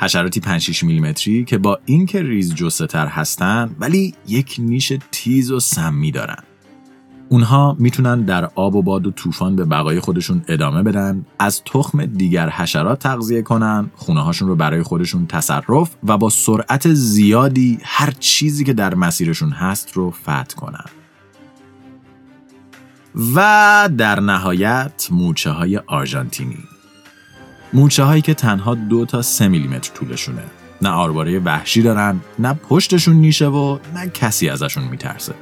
حشراتی 0.00 0.40
5 0.40 0.84
میلیمتری 0.84 1.44
که 1.44 1.58
با 1.58 1.78
اینکه 1.84 2.22
ریز 2.22 2.54
جسته 2.54 2.87
تر 2.87 3.06
هستن 3.06 3.76
ولی 3.78 4.14
یک 4.26 4.56
نیش 4.58 4.92
تیز 5.12 5.50
و 5.50 5.60
سمی 5.60 6.10
دارن. 6.10 6.42
اونها 7.28 7.76
می‌تونن 7.78 8.23
در 8.23 8.50
آب 8.54 8.75
و 8.75 8.82
باد 8.82 9.06
و 9.06 9.11
طوفان 9.11 9.56
به 9.56 9.64
بقای 9.64 10.00
خودشون 10.00 10.44
ادامه 10.49 10.82
بدن 10.82 11.26
از 11.38 11.62
تخم 11.64 12.06
دیگر 12.06 12.50
حشرات 12.50 12.99
تغذیه 12.99 13.42
کنن 13.42 13.90
خونه 13.97 14.20
هاشون 14.23 14.49
رو 14.49 14.56
برای 14.56 14.82
خودشون 14.82 15.26
تصرف 15.26 15.97
و 16.06 16.18
با 16.18 16.30
سرعت 16.30 16.92
زیادی 16.92 17.78
هر 17.82 18.11
چیزی 18.11 18.64
که 18.64 18.73
در 18.73 18.94
مسیرشون 18.94 19.50
هست 19.50 19.92
رو 19.92 20.11
فتح 20.11 20.54
کنن. 20.56 20.85
و 23.35 23.88
در 23.99 24.20
نهایت 24.20 25.08
موچه 25.11 25.50
های 25.50 25.76
آرژانتینی. 25.76 26.58
موچه 27.73 28.04
هایی 28.04 28.23
که 28.23 28.35
تنها 28.35 28.75
دو 28.75 29.04
تا 29.04 29.23
سه 29.23 29.49
میلیمتر 29.49 29.92
طولشونه. 29.94 30.42
نه 30.82 30.88
آرباره 30.88 31.38
وحشی 31.38 31.82
دارن 31.82 32.20
نه 32.38 32.54
پشتشون 32.54 33.16
نیشه 33.16 33.47
و 33.47 33.78
نه 33.94 34.08
کسی 34.08 34.49
ازشون 34.49 34.85
میترسه. 34.85 35.35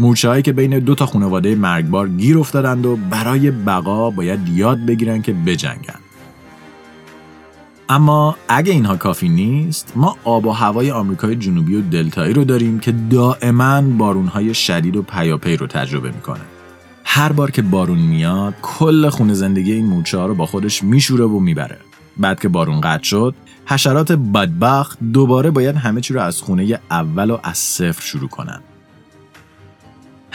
مورچه 0.00 0.28
هایی 0.28 0.42
که 0.42 0.52
بین 0.52 0.78
دو 0.78 0.94
تا 0.94 1.06
خانواده 1.06 1.54
مرگبار 1.54 2.08
گیر 2.08 2.38
افتادند 2.38 2.86
و 2.86 2.96
برای 2.96 3.50
بقا 3.50 4.10
باید 4.10 4.48
یاد 4.48 4.78
بگیرن 4.86 5.22
که 5.22 5.32
بجنگن. 5.32 6.00
اما 7.88 8.36
اگه 8.48 8.72
اینها 8.72 8.96
کافی 8.96 9.28
نیست 9.28 9.92
ما 9.96 10.16
آب 10.24 10.46
و 10.46 10.50
هوای 10.50 10.90
آمریکای 10.90 11.36
جنوبی 11.36 11.74
و 11.74 11.80
دلتایی 11.80 12.34
رو 12.34 12.44
داریم 12.44 12.78
که 12.78 12.94
دائما 13.10 13.80
بارونهای 13.82 14.54
شدید 14.54 14.96
و 14.96 15.02
پیاپی 15.02 15.56
رو 15.56 15.66
تجربه 15.66 16.10
می‌کنه. 16.10 16.40
هر 17.04 17.32
بار 17.32 17.50
که 17.50 17.62
بارون 17.62 17.98
میاد 17.98 18.54
کل 18.62 19.08
خونه 19.08 19.34
زندگی 19.34 19.72
این 19.72 19.86
مورچه 19.86 20.18
رو 20.18 20.34
با 20.34 20.46
خودش 20.46 20.84
میشوره 20.84 21.24
و 21.24 21.38
می‌بره. 21.38 21.78
بعد 22.16 22.40
که 22.40 22.48
بارون 22.48 22.80
قطع 22.80 23.04
شد 23.04 23.34
حشرات 23.66 24.12
بدبخت 24.12 24.98
دوباره 25.12 25.50
باید 25.50 25.76
همه 25.76 26.00
چی 26.00 26.14
رو 26.14 26.20
از 26.20 26.42
خونه 26.42 26.78
اول 26.90 27.30
و 27.30 27.38
از 27.42 27.58
صفر 27.58 28.02
شروع 28.02 28.28
کنن. 28.28 28.60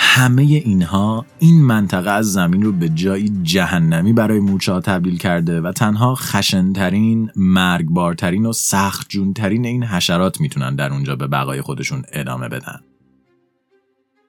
همه 0.08 0.44
اینها 0.44 1.26
این 1.40 1.62
منطقه 1.62 2.12
از 2.12 2.34
زمین 2.34 2.64
رو 2.64 2.72
به 2.72 2.90
جایی 2.90 3.30
جهنمی 3.44 4.14
برای 4.14 4.40
مورچه 4.40 4.72
ها 4.72 4.82
تبدیل 4.82 5.18
کرده 5.18 5.62
و 5.62 5.72
تنها 5.72 6.16
خشنترین، 6.16 7.32
مرگبارترین 7.36 8.46
و 8.46 8.54
سخت 8.54 9.10
جونترین 9.10 9.66
این 9.66 9.84
حشرات 9.84 10.42
می‌تونن 10.42 10.76
در 10.76 10.94
اونجا 10.94 11.16
به 11.16 11.28
بقای 11.28 11.62
خودشون 11.62 12.04
ادامه 12.14 12.50
بدن. 12.50 12.80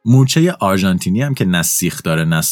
مورچه 0.04 0.52
آرژانتینی 0.52 1.23
هم 1.23 1.35
که 1.35 1.45
نه 1.45 1.62
سیخ 1.62 2.02
داره 2.02 2.25
نه 2.25 2.42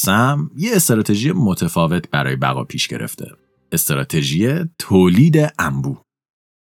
یه 0.56 0.70
استراتژی 0.74 1.32
متفاوت 1.32 2.10
برای 2.10 2.36
بقا 2.36 2.64
پیش 2.64 2.88
گرفته. 2.88 3.26
استراتژی 3.72 4.64
تولید 4.78 5.52
انبوه. 5.58 6.03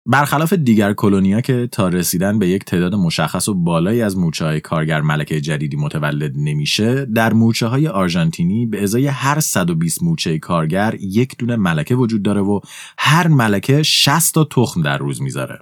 برخلاف 0.09 0.53
دیگر 0.53 0.93
کلونیا 0.93 1.41
که 1.41 1.69
تا 1.73 1.89
رسیدن 1.89 2.39
به 2.39 2.49
یک 2.49 2.65
تعداد 2.65 2.95
مشخص 2.95 3.49
و 3.49 3.55
بالایی 3.55 4.03
از 4.03 4.19
مورچه 4.19 4.45
های 4.45 4.61
کارگر 4.61 5.01
ملکه 5.01 5.41
جدیدی 5.41 5.77
متولد 5.77 6.33
نمیشه 6.37 7.05
در 7.05 7.33
مورچه 7.33 7.67
های 7.67 7.89
آرژانتینی 7.89 8.67
به 8.67 8.83
ازای 8.83 9.07
هر 9.07 9.41
120 9.41 10.03
مورچه 10.03 10.39
کارگر 10.39 10.95
یک 11.01 11.39
دونه 11.39 11.57
ملکه 11.57 11.95
وجود 11.95 12.23
داره 12.23 12.41
و 12.41 12.61
هر 12.99 13.29
ملکه 13.29 13.83
60 13.83 14.35
تا 14.35 14.45
تخم 14.45 14.83
در 14.83 14.99
روز 14.99 15.23
می‌ذاره. 15.23 15.59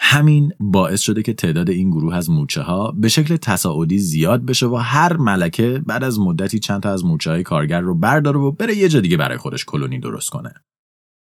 همین 0.00 0.52
باعث 0.60 1.00
شده 1.00 1.22
که 1.22 1.32
تعداد 1.32 1.70
این 1.70 1.90
گروه 1.90 2.16
از 2.16 2.30
مورچه 2.30 2.62
ها 2.62 2.92
به 2.92 3.08
شکل 3.08 3.36
تصاعدی 3.36 3.98
زیاد 3.98 4.44
بشه 4.44 4.66
و 4.66 4.76
هر 4.76 5.16
ملکه 5.16 5.82
بعد 5.86 6.04
از 6.04 6.20
مدتی 6.20 6.58
چند 6.58 6.82
تا 6.82 6.92
از 6.92 7.04
مورچه 7.04 7.30
های 7.30 7.42
کارگر 7.42 7.80
رو 7.80 7.94
برداره 7.94 8.38
و 8.38 8.52
بره 8.52 8.76
یه 8.76 8.88
جا 8.88 9.00
دیگه 9.00 9.16
برای 9.16 9.38
خودش 9.38 9.64
کلونی 9.64 10.00
درست 10.00 10.30
کنه. 10.30 10.54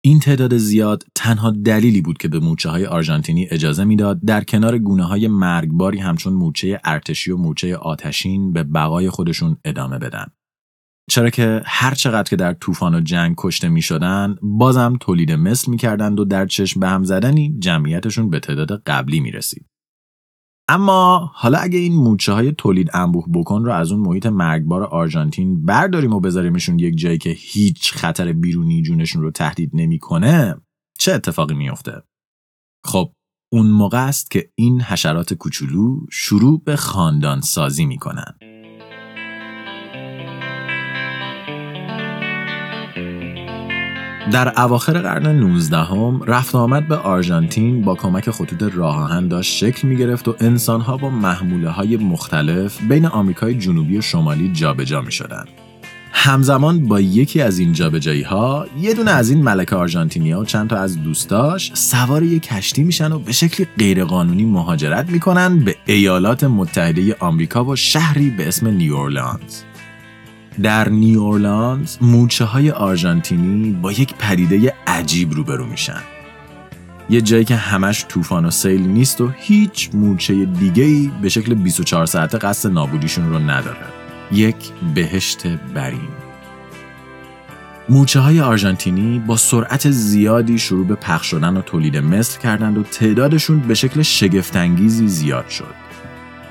این 0.06 0.20
تعداد 0.20 0.58
زیاد 0.58 1.04
تنها 1.16 1.52
دلیلی 1.52 2.02
بود 2.02 2.18
که 2.18 2.28
به 2.28 2.40
موچه 2.40 2.70
های 2.70 2.86
آرژانتینی 2.86 3.48
اجازه 3.52 3.84
می‌داد 3.84 4.22
در 4.22 4.44
کنار 4.44 4.78
گونه 4.78 5.04
های 5.04 5.28
مرگباری 5.28 6.00
همچون 6.00 6.34
موچه 6.34 6.80
ارتشی 6.84 7.32
و 7.32 7.38
موچه 7.38 7.76
آتشین 7.76 8.54
به 8.54 8.64
بقای 8.64 9.10
خودشون 9.10 9.58
ادامه 9.66 10.00
بدن. 10.00 10.26
چرا 11.10 11.30
که 11.30 11.62
هر 11.66 11.94
چقدر 11.94 12.30
که 12.30 12.36
در 12.36 12.54
طوفان 12.54 12.96
و 12.96 13.02
جنگ 13.02 13.36
کشته 13.38 13.70
می 13.70 13.82
شدن 13.82 14.36
بازم 14.42 14.98
تولید 15.00 15.32
مثل 15.32 15.72
می 15.72 15.78
کردند 15.78 16.20
و 16.20 16.26
در 16.26 16.46
چشم 16.46 16.80
به 16.80 16.88
هم 16.88 17.04
زدنی 17.04 17.56
جمعیتشون 17.60 18.30
به 18.30 18.40
تعداد 18.40 18.84
قبلی 18.86 19.20
می 19.20 19.32
رسید. 19.32 19.66
اما 20.68 21.32
حالا 21.34 21.58
اگه 21.58 21.80
این 21.80 21.96
موچه 21.96 22.34
های 22.34 22.52
تولید 22.52 22.90
انبوه 22.94 23.26
بکن 23.34 23.66
رو 23.66 23.72
از 23.72 23.92
اون 23.92 24.02
محیط 24.02 24.26
مرگبار 24.26 24.84
آرژانتین 24.84 25.66
برداریم 25.66 26.14
و 26.14 26.20
بذاریمشون 26.20 26.80
یک 26.80 26.98
جایی 26.98 27.18
که 27.18 27.30
هیچ 27.30 27.94
خطر 27.94 28.34
بیرونی 28.34 28.82
جونشون 28.82 29.22
رو 29.22 29.32
تهدید 29.32 29.72
نمی‌کنه 29.74 30.56
چه 31.00 31.14
اتفاقی 31.14 31.56
میافته؟ 31.56 32.04
خب 32.86 33.12
اون 33.54 33.68
موقع 33.68 34.08
است 34.08 34.32
که 34.32 34.50
این 34.56 34.82
حشرات 34.82 35.34
کوچولو 35.34 36.00
شروع 36.12 36.62
به 36.64 36.76
خاندان 36.76 37.42
سازی 37.42 37.86
می‌کنن. 37.86 38.38
در 44.32 44.62
اواخر 44.62 44.94
قرن 44.94 45.28
19 45.28 45.78
هم 45.78 46.24
رفت 46.24 46.56
آمد 46.56 46.88
به 46.88 46.96
آرژانتین 46.96 47.82
با 47.82 47.96
کمک 47.96 48.32
خطوط 48.32 48.64
راه 48.74 48.98
آهن 48.98 49.28
داشت 49.28 49.58
شکل 49.58 49.88
می 49.88 49.98
گرفت 49.98 50.28
و 50.28 50.36
انسانها 50.40 50.98
با 50.98 51.10
محموله 51.10 51.70
های 51.70 51.98
مختلف 51.98 52.82
بین 52.82 53.06
آمریکای 53.06 53.56
جنوبی 53.56 53.98
و 53.98 54.02
شمالی 54.02 54.54
جابجا 54.54 55.02
می 55.02 55.12
شدن. 55.12 55.46
همزمان 56.12 56.88
با 56.88 57.02
یکی 57.02 57.42
از 57.42 57.60
این 57.60 57.74
جابجایی 57.74 58.22
ها 58.22 58.68
یه 58.80 58.94
دونه 58.94 59.12
از 59.12 59.30
این 59.30 59.44
ملکه 59.44 59.76
آرژانتینیا 59.76 60.40
و 60.40 60.46
چند 60.46 60.70
تا 60.70 60.78
از 60.78 61.04
دوستاش 61.04 61.72
سوار 61.74 62.24
یک 62.24 62.44
کشتی 62.44 62.84
میشن 62.84 63.12
و 63.12 63.20
به 63.20 63.32
شکلی 63.32 63.68
غیرقانونی 63.78 64.46
مهاجرت 64.46 65.10
می‌کنن 65.10 65.60
به 65.60 65.76
ایالات 65.86 66.44
متحده 66.44 67.16
آمریکا 67.20 67.66
و 67.66 67.76
شهری 67.76 68.30
به 68.30 68.48
اسم 68.48 68.68
نیورلانز. 68.68 69.62
در 70.62 70.90
نیورلانز 70.90 71.98
موچه 72.02 72.46
های 72.46 72.72
آرژانتینی 72.72 73.72
با 73.72 73.92
یک 73.92 74.14
پدیده 74.14 74.74
عجیب 74.88 75.34
روبرو 75.34 75.66
میشن. 75.66 76.02
یه 77.10 77.22
جایی 77.22 77.46
که 77.46 77.56
همش 77.56 78.06
طوفان 78.10 78.46
و 78.46 78.52
سیل 78.52 78.82
نیست 78.82 79.22
و 79.22 79.30
هیچ 79.38 79.90
موچه 79.94 80.46
دیگه 80.46 80.84
ای 80.84 81.12
به 81.22 81.30
شکل 81.30 81.54
24 81.54 82.06
ساعته 82.06 82.38
قصد 82.38 82.70
نابودیشون 82.70 83.30
رو 83.30 83.40
نداره. 83.40 83.86
یک 84.32 84.56
بهشت 84.96 85.48
برین. 85.48 86.10
موچه 87.90 88.20
های 88.20 88.42
آرژانتینی 88.42 89.20
با 89.20 89.38
سرعت 89.38 89.92
زیادی 89.92 90.60
شروع 90.60 90.88
به 90.88 90.96
پخش 90.96 91.28
شدن 91.28 91.58
و 91.58 91.62
تولید 91.62 91.98
مثل 91.98 92.40
کردند 92.40 92.78
و 92.78 92.84
تعدادشون 92.84 93.60
به 93.60 93.74
شکل 93.74 94.02
شگفتانگیزی 94.02 95.08
زیاد 95.08 95.50
شد. 95.50 95.85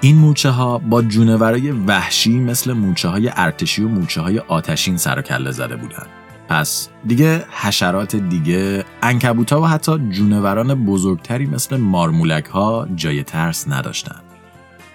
این 0.04 0.16
موچه 0.16 0.50
ها 0.50 0.78
با 0.78 1.02
جونورای 1.02 1.70
وحشی 1.70 2.38
مثل 2.38 2.72
موچه 2.72 3.08
های 3.08 3.30
ارتشی 3.36 3.82
و 3.82 3.88
موچه 3.88 4.20
های 4.20 4.38
آتشین 4.38 4.96
سر 4.96 5.18
و 5.18 5.22
کله 5.22 5.50
زده 5.50 5.76
بودند. 5.76 6.06
پس 6.48 6.88
دیگه 7.06 7.44
حشرات 7.50 8.16
دیگه 8.16 8.84
انکبوت 9.02 9.52
و 9.52 9.64
حتی 9.64 9.98
جونوران 9.98 10.84
بزرگتری 10.84 11.46
مثل 11.46 11.76
مارمولک 11.76 12.44
ها 12.44 12.88
جای 12.96 13.22
ترس 13.22 13.68
نداشتن. 13.68 14.20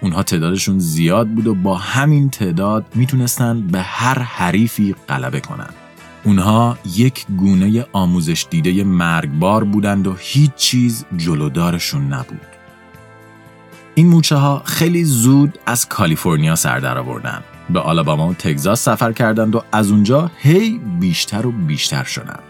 اونها 0.00 0.22
تعدادشون 0.22 0.78
زیاد 0.78 1.28
بود 1.28 1.46
و 1.46 1.54
با 1.54 1.76
همین 1.76 2.30
تعداد 2.30 2.86
می‌تونستن 2.94 3.60
به 3.60 3.80
هر 3.80 4.18
حریفی 4.18 4.94
غلبه 5.08 5.40
کنند. 5.40 5.74
اونها 6.24 6.78
یک 6.96 7.26
گونه 7.38 7.86
آموزش 7.92 8.46
دیده 8.50 8.84
مرگبار 8.84 9.64
بودند 9.64 10.06
و 10.06 10.14
هیچ 10.18 10.54
چیز 10.54 11.04
جلودارشون 11.16 12.12
نبود. 12.12 12.49
این 14.00 14.08
موچه 14.08 14.36
ها 14.36 14.62
خیلی 14.64 15.04
زود 15.04 15.58
از 15.66 15.88
کالیفرنیا 15.88 16.56
سر 16.56 16.78
در 16.78 16.98
آوردن. 16.98 17.42
به 17.70 17.80
آلاباما 17.80 18.28
و 18.28 18.34
تگزاس 18.34 18.82
سفر 18.82 19.12
کردند 19.12 19.54
و 19.54 19.62
از 19.72 19.90
اونجا 19.90 20.30
هی 20.38 20.80
بیشتر 21.00 21.46
و 21.46 21.52
بیشتر 21.52 22.04
شدند 22.04 22.42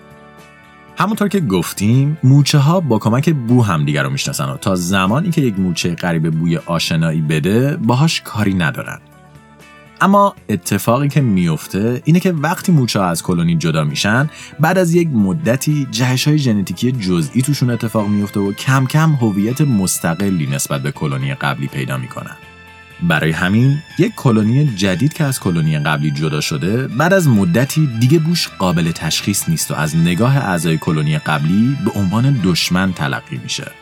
همونطور 0.98 1.28
که 1.28 1.40
گفتیم 1.40 2.18
موچه 2.22 2.58
ها 2.58 2.80
با 2.80 2.98
کمک 2.98 3.30
بو 3.30 3.62
هم 3.62 3.84
دیگر 3.84 4.02
رو 4.02 4.10
می‌شناسن 4.10 4.44
و 4.44 4.56
تا 4.56 4.74
زمانی 4.74 5.30
که 5.30 5.40
یک 5.40 5.58
موچه 5.58 5.94
غریب 5.94 6.30
بوی 6.30 6.56
آشنایی 6.56 7.20
بده 7.20 7.76
باهاش 7.76 8.20
کاری 8.20 8.54
ندارن. 8.54 8.98
اما 10.00 10.34
اتفاقی 10.48 11.08
که 11.08 11.20
میفته 11.20 12.02
اینه 12.04 12.20
که 12.20 12.32
وقتی 12.32 12.72
موچه 12.72 13.00
از 13.00 13.22
کلونی 13.22 13.56
جدا 13.56 13.84
میشن 13.84 14.30
بعد 14.60 14.78
از 14.78 14.94
یک 14.94 15.08
مدتی 15.08 15.88
جهش 15.90 16.28
های 16.28 16.38
ژنتیکی 16.38 16.92
جزئی 16.92 17.42
توشون 17.42 17.70
اتفاق 17.70 18.08
میفته 18.08 18.40
و 18.40 18.52
کم 18.52 18.86
کم 18.86 19.10
هویت 19.10 19.60
مستقلی 19.60 20.46
نسبت 20.46 20.82
به 20.82 20.92
کلونی 20.92 21.34
قبلی 21.34 21.66
پیدا 21.66 21.96
می‌کنن. 21.98 22.36
برای 23.02 23.30
همین 23.30 23.82
یک 23.98 24.14
کلونی 24.14 24.66
جدید 24.66 25.12
که 25.12 25.24
از 25.24 25.40
کلونی 25.40 25.78
قبلی 25.78 26.10
جدا 26.10 26.40
شده 26.40 26.88
بعد 26.88 27.12
از 27.12 27.28
مدتی 27.28 27.86
دیگه 28.00 28.18
بوش 28.18 28.48
قابل 28.48 28.90
تشخیص 28.90 29.48
نیست 29.48 29.70
و 29.70 29.74
از 29.74 29.96
نگاه 29.96 30.36
اعضای 30.36 30.78
کلونی 30.78 31.18
قبلی 31.18 31.76
به 31.84 31.90
عنوان 31.90 32.40
دشمن 32.44 32.92
تلقی 32.92 33.40
میشه. 33.42 33.72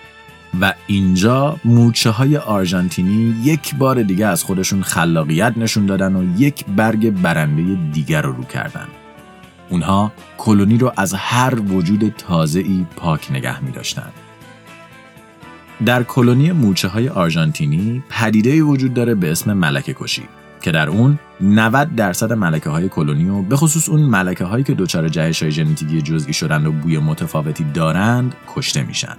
و 0.60 0.74
اینجا 0.86 1.56
موچه 1.64 2.10
های 2.10 2.36
آرژانتینی 2.36 3.34
یک 3.42 3.74
بار 3.74 4.02
دیگه 4.02 4.26
از 4.26 4.44
خودشون 4.44 4.82
خلاقیت 4.82 5.52
نشون 5.56 5.86
دادن 5.86 6.16
و 6.16 6.40
یک 6.40 6.64
برگ 6.76 7.10
برنده 7.10 7.78
دیگر 7.92 8.22
رو 8.22 8.32
رو 8.32 8.44
کردن. 8.44 8.86
اونها 9.68 10.12
کلونی 10.38 10.78
رو 10.78 10.92
از 10.96 11.14
هر 11.14 11.60
وجود 11.60 12.14
تازه 12.18 12.60
ای 12.60 12.86
پاک 12.96 13.32
نگه 13.32 13.64
می 13.64 13.72
داشتن. 13.72 14.10
در 15.84 16.02
کلونی 16.02 16.52
موچه 16.52 16.88
های 16.88 17.08
آرژانتینی 17.08 18.02
پدیده 18.10 18.62
وجود 18.62 18.94
داره 18.94 19.14
به 19.14 19.30
اسم 19.30 19.52
ملکه 19.52 19.94
کشی 19.98 20.22
که 20.60 20.70
در 20.70 20.88
اون 20.88 21.18
90 21.40 21.94
درصد 21.94 22.32
ملکه 22.32 22.70
های 22.70 22.88
کلونی 22.88 23.28
و 23.28 23.42
به 23.42 23.56
خصوص 23.56 23.88
اون 23.88 24.00
ملکه 24.00 24.44
هایی 24.44 24.64
که 24.64 24.74
دچار 24.74 25.08
جهش 25.08 25.42
های 25.42 25.52
ژنتیکی 25.52 26.02
جزئی 26.02 26.32
شدن 26.32 26.66
و 26.66 26.72
بوی 26.72 26.98
متفاوتی 26.98 27.64
دارند 27.74 28.34
کشته 28.54 28.82
میشن. 28.82 29.16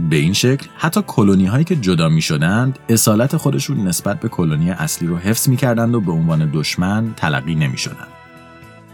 به 0.00 0.16
این 0.16 0.32
شکل 0.32 0.66
حتی 0.76 1.02
کلونی 1.06 1.46
هایی 1.46 1.64
که 1.64 1.76
جدا 1.76 2.08
می 2.08 2.22
شدند 2.22 2.78
اصالت 2.88 3.36
خودشون 3.36 3.86
نسبت 3.88 4.20
به 4.20 4.28
کلونی 4.28 4.70
اصلی 4.70 5.08
رو 5.08 5.16
حفظ 5.16 5.48
می 5.48 5.56
کردند 5.56 5.94
و 5.94 6.00
به 6.00 6.12
عنوان 6.12 6.50
دشمن 6.52 7.14
تلقی 7.16 7.54
نمی 7.54 7.78
شدند. 7.78 8.08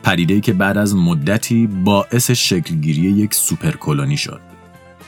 پدیده 0.03 0.41
که 0.41 0.53
بعد 0.53 0.79
از 0.79 0.97
مدتی 0.97 1.67
باعث 1.67 2.31
شکلگیری 2.31 3.01
یک 3.01 3.35
سوپر 3.35 3.71
کلونی 3.71 4.17
شد. 4.17 4.41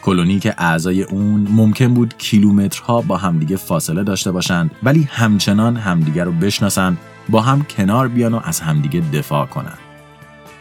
کلونی 0.03 0.39
که 0.39 0.55
اعضای 0.59 1.03
اون 1.03 1.49
ممکن 1.51 1.95
بود 1.95 2.15
کیلومترها 2.19 3.01
با 3.01 3.17
همدیگه 3.17 3.57
فاصله 3.57 4.05
داشته 4.05 4.31
باشند 4.31 4.71
ولی 4.83 5.09
همچنان 5.11 5.77
همدیگه 5.77 6.25
رو 6.25 6.33
بشناسند 6.33 6.99
با 7.29 7.41
هم 7.41 7.63
کنار 7.63 8.09
بیان 8.09 8.35
و 8.35 8.41
از 8.45 8.61
همدیگه 8.61 9.01
دفاع 9.01 9.47
کنند. 9.47 9.79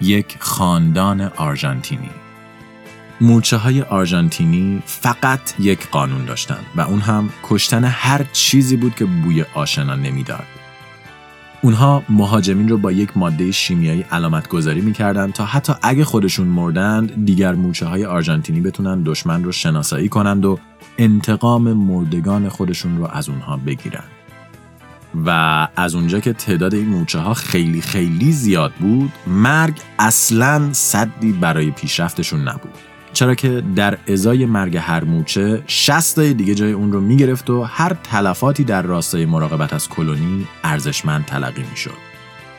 یک 0.02 0.38
خاندان 0.40 1.22
آرژانتینی 1.22 2.10
مورچه 3.22 3.58
های 3.58 3.82
آرژانتینی 3.82 4.82
فقط 4.86 5.60
یک 5.60 5.90
قانون 5.90 6.26
داشتند 6.26 6.66
و 6.76 6.82
اون 6.82 7.00
هم 7.00 7.30
کشتن 7.44 7.84
هر 7.84 8.26
چیزی 8.34 8.78
بود 8.78 8.96
که 8.96 9.06
بوی 9.06 9.46
آشنا 9.54 9.96
نمی‌داد. 9.96 10.44
اونها 11.62 12.04
مهاجمین 12.10 12.70
رو 12.70 12.78
با 12.78 12.92
یک 12.92 13.18
ماده 13.18 13.52
شیمیایی 13.52 14.06
علامت 14.12 14.48
گذاری 14.48 14.82
می‌کردند 14.82 15.34
تا 15.34 15.46
حتی 15.46 15.74
اگه 15.82 16.06
خودشون 16.06 16.48
مردند 16.48 17.26
دیگر 17.26 17.54
مورچه 17.54 17.86
های 17.86 18.06
آرژانتینی 18.06 18.62
بتونن 18.62 19.04
دشمن 19.04 19.44
رو 19.44 19.52
شناسایی 19.52 20.10
کنند 20.10 20.46
و 20.46 20.60
انتقام 20.98 21.74
مردگان 21.74 22.50
خودشون 22.50 22.98
رو 22.98 23.08
از 23.12 23.30
اونها 23.30 23.58
بگیرند. 23.58 24.10
و 25.26 25.68
از 25.76 25.96
اونجا 25.96 26.20
که 26.20 26.34
تعداد 26.34 26.74
این 26.74 26.90
مورچه 26.90 27.20
ها 27.20 27.34
خیلی 27.34 27.82
خیلی 27.82 28.32
زیاد 28.32 28.72
بود 28.72 29.12
مرگ 29.28 29.78
اصلا 30.00 30.74
صدی 30.74 31.32
برای 31.32 31.72
پیشرفتشون 31.72 32.48
نبود 32.48 32.89
چرا 33.14 33.36
که 33.36 33.64
در 33.76 33.98
ازای 34.08 34.46
مرگ 34.46 34.78
هر 34.78 35.04
موچه 35.04 35.64
60 35.68 36.20
دیگه 36.20 36.56
جای 36.56 36.72
اون 36.72 36.92
رو 36.92 37.02
می‌گرفت 37.02 37.50
و 37.50 37.64
هر 37.64 37.96
تلفاتی 38.04 38.64
در 38.64 38.82
راستای 38.82 39.26
مراقبت 39.26 39.74
از 39.74 39.90
کلونی 39.90 40.48
ارزشمند 40.64 41.26
تلقی 41.26 41.64
می‌شد. 41.70 42.10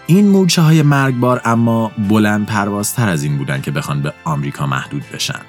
این 0.06 0.28
مورچه 0.28 0.62
های 0.62 0.82
مرگبار 0.82 1.40
اما 1.44 1.92
بلند 2.08 2.46
پروازتر 2.46 3.08
از 3.08 3.22
این 3.22 3.38
بودن 3.38 3.60
که 3.60 3.70
بخوان 3.70 4.02
به 4.02 4.12
آمریکا 4.24 4.66
محدود 4.66 5.02
بشن. 5.14 5.40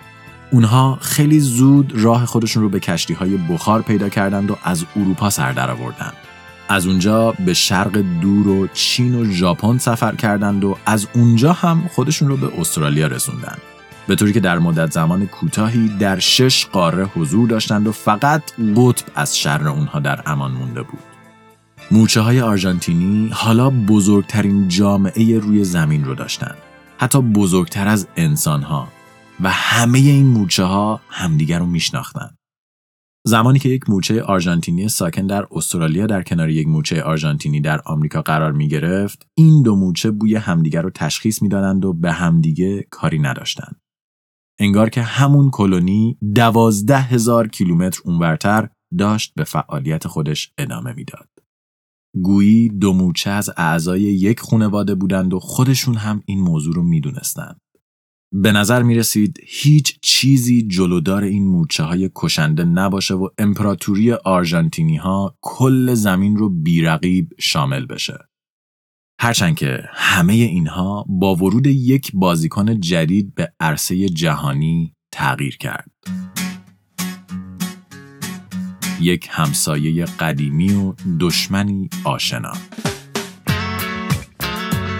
اونها 0.51 0.97
خیلی 1.01 1.39
زود 1.39 1.93
راه 1.95 2.25
خودشون 2.25 2.63
رو 2.63 2.69
به 2.69 2.79
کشتی 2.79 3.13
های 3.13 3.37
بخار 3.37 3.81
پیدا 3.81 4.09
کردند 4.09 4.51
و 4.51 4.57
از 4.63 4.85
اروپا 4.95 5.29
سر 5.29 5.51
درآوردند. 5.51 6.13
از 6.69 6.87
اونجا 6.87 7.31
به 7.31 7.53
شرق 7.53 7.97
دور 8.21 8.47
و 8.47 8.67
چین 8.73 9.15
و 9.15 9.31
ژاپن 9.31 9.77
سفر 9.77 10.15
کردند 10.15 10.63
و 10.63 10.77
از 10.85 11.07
اونجا 11.13 11.53
هم 11.53 11.89
خودشون 11.95 12.27
رو 12.27 12.37
به 12.37 12.59
استرالیا 12.59 13.07
رسوندند. 13.07 13.61
به 14.11 14.15
طوری 14.15 14.33
که 14.33 14.39
در 14.39 14.59
مدت 14.59 14.91
زمان 14.91 15.25
کوتاهی 15.25 15.87
در 15.99 16.19
شش 16.19 16.65
قاره 16.65 17.05
حضور 17.05 17.49
داشتند 17.49 17.87
و 17.87 17.91
فقط 17.91 18.41
قطب 18.77 19.05
از 19.15 19.37
شر 19.37 19.67
اونها 19.67 19.99
در 19.99 20.23
امان 20.25 20.51
مونده 20.51 20.81
بود. 20.81 20.99
موچه 21.91 22.21
های 22.21 22.41
آرژانتینی 22.41 23.29
حالا 23.33 23.69
بزرگترین 23.69 24.67
جامعه 24.67 25.39
روی 25.39 25.63
زمین 25.63 26.05
رو 26.05 26.15
داشتند. 26.15 26.57
حتی 26.97 27.21
بزرگتر 27.21 27.87
از 27.87 28.07
انسان 28.17 28.61
ها 28.61 28.87
و 29.39 29.49
همه 29.49 29.99
این 29.99 30.27
موچه 30.27 30.63
ها 30.63 31.01
همدیگر 31.09 31.59
رو 31.59 31.65
میشناختند. 31.65 32.37
زمانی 33.25 33.59
که 33.59 33.69
یک 33.69 33.89
موچه 33.89 34.23
آرژانتینی 34.23 34.89
ساکن 34.89 35.27
در 35.27 35.47
استرالیا 35.51 36.07
در 36.07 36.23
کنار 36.23 36.49
یک 36.49 36.67
موچه 36.67 37.03
آرژانتینی 37.03 37.61
در 37.61 37.81
آمریکا 37.85 38.21
قرار 38.21 38.51
می 38.51 38.67
گرفت، 38.67 39.27
این 39.33 39.63
دو 39.63 39.75
موچه 39.75 40.11
بوی 40.11 40.35
همدیگر 40.35 40.81
رو 40.81 40.89
تشخیص 40.89 41.41
می‌دادند 41.41 41.85
و 41.85 41.93
به 41.93 42.11
همدیگه 42.11 42.87
کاری 42.89 43.19
نداشتند. 43.19 43.80
انگار 44.61 44.89
که 44.89 45.01
همون 45.01 45.49
کلونی 45.49 46.17
دوازده 46.35 47.01
هزار 47.01 47.47
کیلومتر 47.47 48.01
اونورتر 48.05 48.69
داشت 48.97 49.33
به 49.35 49.43
فعالیت 49.43 50.07
خودش 50.07 50.51
ادامه 50.57 50.93
می‌داد. 50.93 51.29
گویی 52.23 52.69
دو 52.69 52.93
موچه 52.93 53.29
از 53.29 53.49
اعضای 53.57 54.01
یک 54.01 54.39
خانواده 54.39 54.95
بودند 54.95 55.33
و 55.33 55.39
خودشون 55.39 55.95
هم 55.95 56.23
این 56.25 56.39
موضوع 56.39 56.75
رو 56.75 56.83
می‌دونستند. 56.83 57.61
به 58.33 58.51
نظر 58.51 58.83
می 58.83 58.95
رسید 58.95 59.39
هیچ 59.43 59.99
چیزی 60.01 60.67
جلودار 60.67 61.23
این 61.23 61.47
موچه 61.47 61.83
های 61.83 62.09
کشنده 62.15 62.63
نباشه 62.63 63.13
و 63.13 63.29
امپراتوری 63.37 64.11
آرژانتینی 64.11 64.97
ها 64.97 65.37
کل 65.41 65.93
زمین 65.93 66.37
رو 66.37 66.49
بیرقیب 66.49 67.33
شامل 67.39 67.85
بشه. 67.85 68.30
هرچند 69.23 69.55
که 69.55 69.83
همه 69.93 70.33
اینها 70.33 71.05
با 71.09 71.35
ورود 71.35 71.67
یک 71.67 72.11
بازیکن 72.13 72.79
جدید 72.79 73.35
به 73.35 73.53
عرصه 73.59 74.09
جهانی 74.09 74.95
تغییر 75.11 75.57
کرد. 75.57 75.91
یک 79.01 79.27
همسایه 79.31 80.05
قدیمی 80.05 80.73
و 80.73 80.93
دشمنی 81.19 81.89
آشنا. 82.03 82.53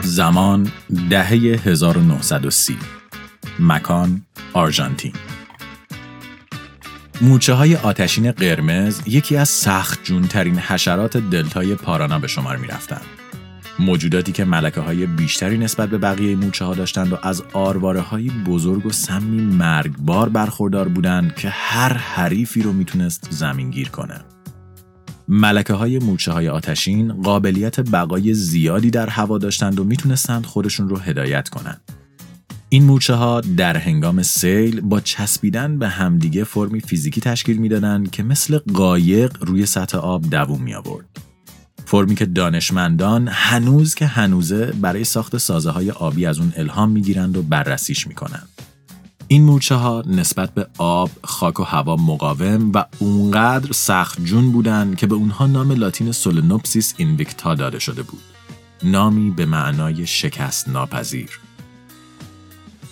زمان 0.02 0.72
دهه 1.10 1.30
1930 1.66 2.78
مکان 3.60 4.26
آرژانتین 4.54 5.14
موچه 7.22 7.54
های 7.54 7.76
آتشین 7.76 8.32
قرمز 8.32 9.02
یکی 9.08 9.38
از 9.38 9.50
سخت 9.50 10.04
جونترین 10.04 10.60
حشرات 10.60 11.18
دلتای 11.18 11.76
پارانا 11.76 12.20
به 12.20 12.28
شمار 12.28 12.58
می 12.58 12.68
رفتن. 12.68 13.02
موجوداتی 13.82 14.32
که 14.32 14.46
ملکه 14.46 14.82
های 14.82 15.06
بیشتری 15.06 15.58
نسبت 15.58 15.90
به 15.90 15.98
بقیه 15.98 16.36
موچه 16.36 16.66
ها 16.66 16.74
داشتند 16.74 17.14
و 17.14 17.18
از 17.24 17.44
آرواره 17.54 18.02
های 18.02 18.30
بزرگ 18.30 18.86
و 18.86 18.92
سمی 18.92 19.42
مرگبار 19.42 20.30
برخوردار 20.30 20.88
بودند 20.88 21.36
که 21.36 21.50
هر 21.50 21.94
حریفی 21.94 22.62
رو 22.62 22.74
می‌تونست 22.74 23.28
زمینگیر 23.30 23.90
کنه. 23.90 24.22
ملکه 25.28 25.74
های 25.74 26.00
موچه 26.00 26.32
های 26.32 26.50
آتشین 26.50 27.14
قابلیت 27.14 27.80
بقای 27.80 28.34
زیادی 28.34 28.90
در 28.90 29.10
هوا 29.10 29.38
داشتند 29.38 29.80
و 29.80 29.84
می‌تونستند 29.84 30.46
خودشون 30.46 30.90
رو 30.90 30.98
هدایت 30.98 31.50
کنند. 31.50 31.82
این 32.70 32.84
مورچه 32.84 33.14
ها 33.14 33.42
در 33.42 33.78
هنگام 33.78 34.24
سیل 34.24 34.82
با 34.82 35.00
چسبیدن 35.00 35.80
به 35.80 35.88
همدیگه 35.88 36.44
فرمی 36.44 36.80
فیزیکی 36.80 37.22
تشکیل 37.22 37.58
می‌دادند 37.58 38.12
که 38.12 38.24
مثل 38.24 38.60
قایق 38.74 39.38
روی 39.44 39.66
سطح 39.66 39.98
آب 39.98 40.30
دووم 40.30 40.62
می 40.62 40.74
آورد. 40.74 41.31
فرمی 41.92 42.16
که 42.16 42.26
دانشمندان 42.26 43.28
هنوز 43.28 43.96
که 43.96 44.06
هنوزه 44.06 44.66
برای 44.66 45.04
ساخت 45.04 45.38
سازه 45.38 45.70
های 45.70 45.92
آبی 45.92 46.26
از 46.26 46.40
اون 46.40 46.54
الهام 46.56 46.90
می‌گیرند 46.90 47.38
و 47.38 47.42
بررسیش 47.42 48.08
می‌کنند. 48.08 48.48
این 49.28 49.44
مورچه 49.44 49.76
ها 49.76 50.04
نسبت 50.08 50.54
به 50.54 50.68
آب، 50.78 51.10
خاک 51.24 51.60
و 51.60 51.64
هوا 51.64 51.96
مقاوم 51.96 52.72
و 52.74 52.86
اونقدر 53.00 53.72
سخت 53.72 54.26
جون 54.26 54.52
بودند 54.52 54.96
که 54.96 55.08
به 55.08 55.16
اونها 55.16 55.48
نام 55.48 55.72
لاتین 55.72 56.12
سولنوپسیس 56.12 56.94
اینویکتا 56.98 57.56
داده 57.56 57.80
شده 57.80 58.04
بود. 58.04 58.22
نامی 58.84 59.32
به 59.32 59.46
معنای 59.46 60.08
شکست 60.08 60.70
ناپذیر. 60.70 61.40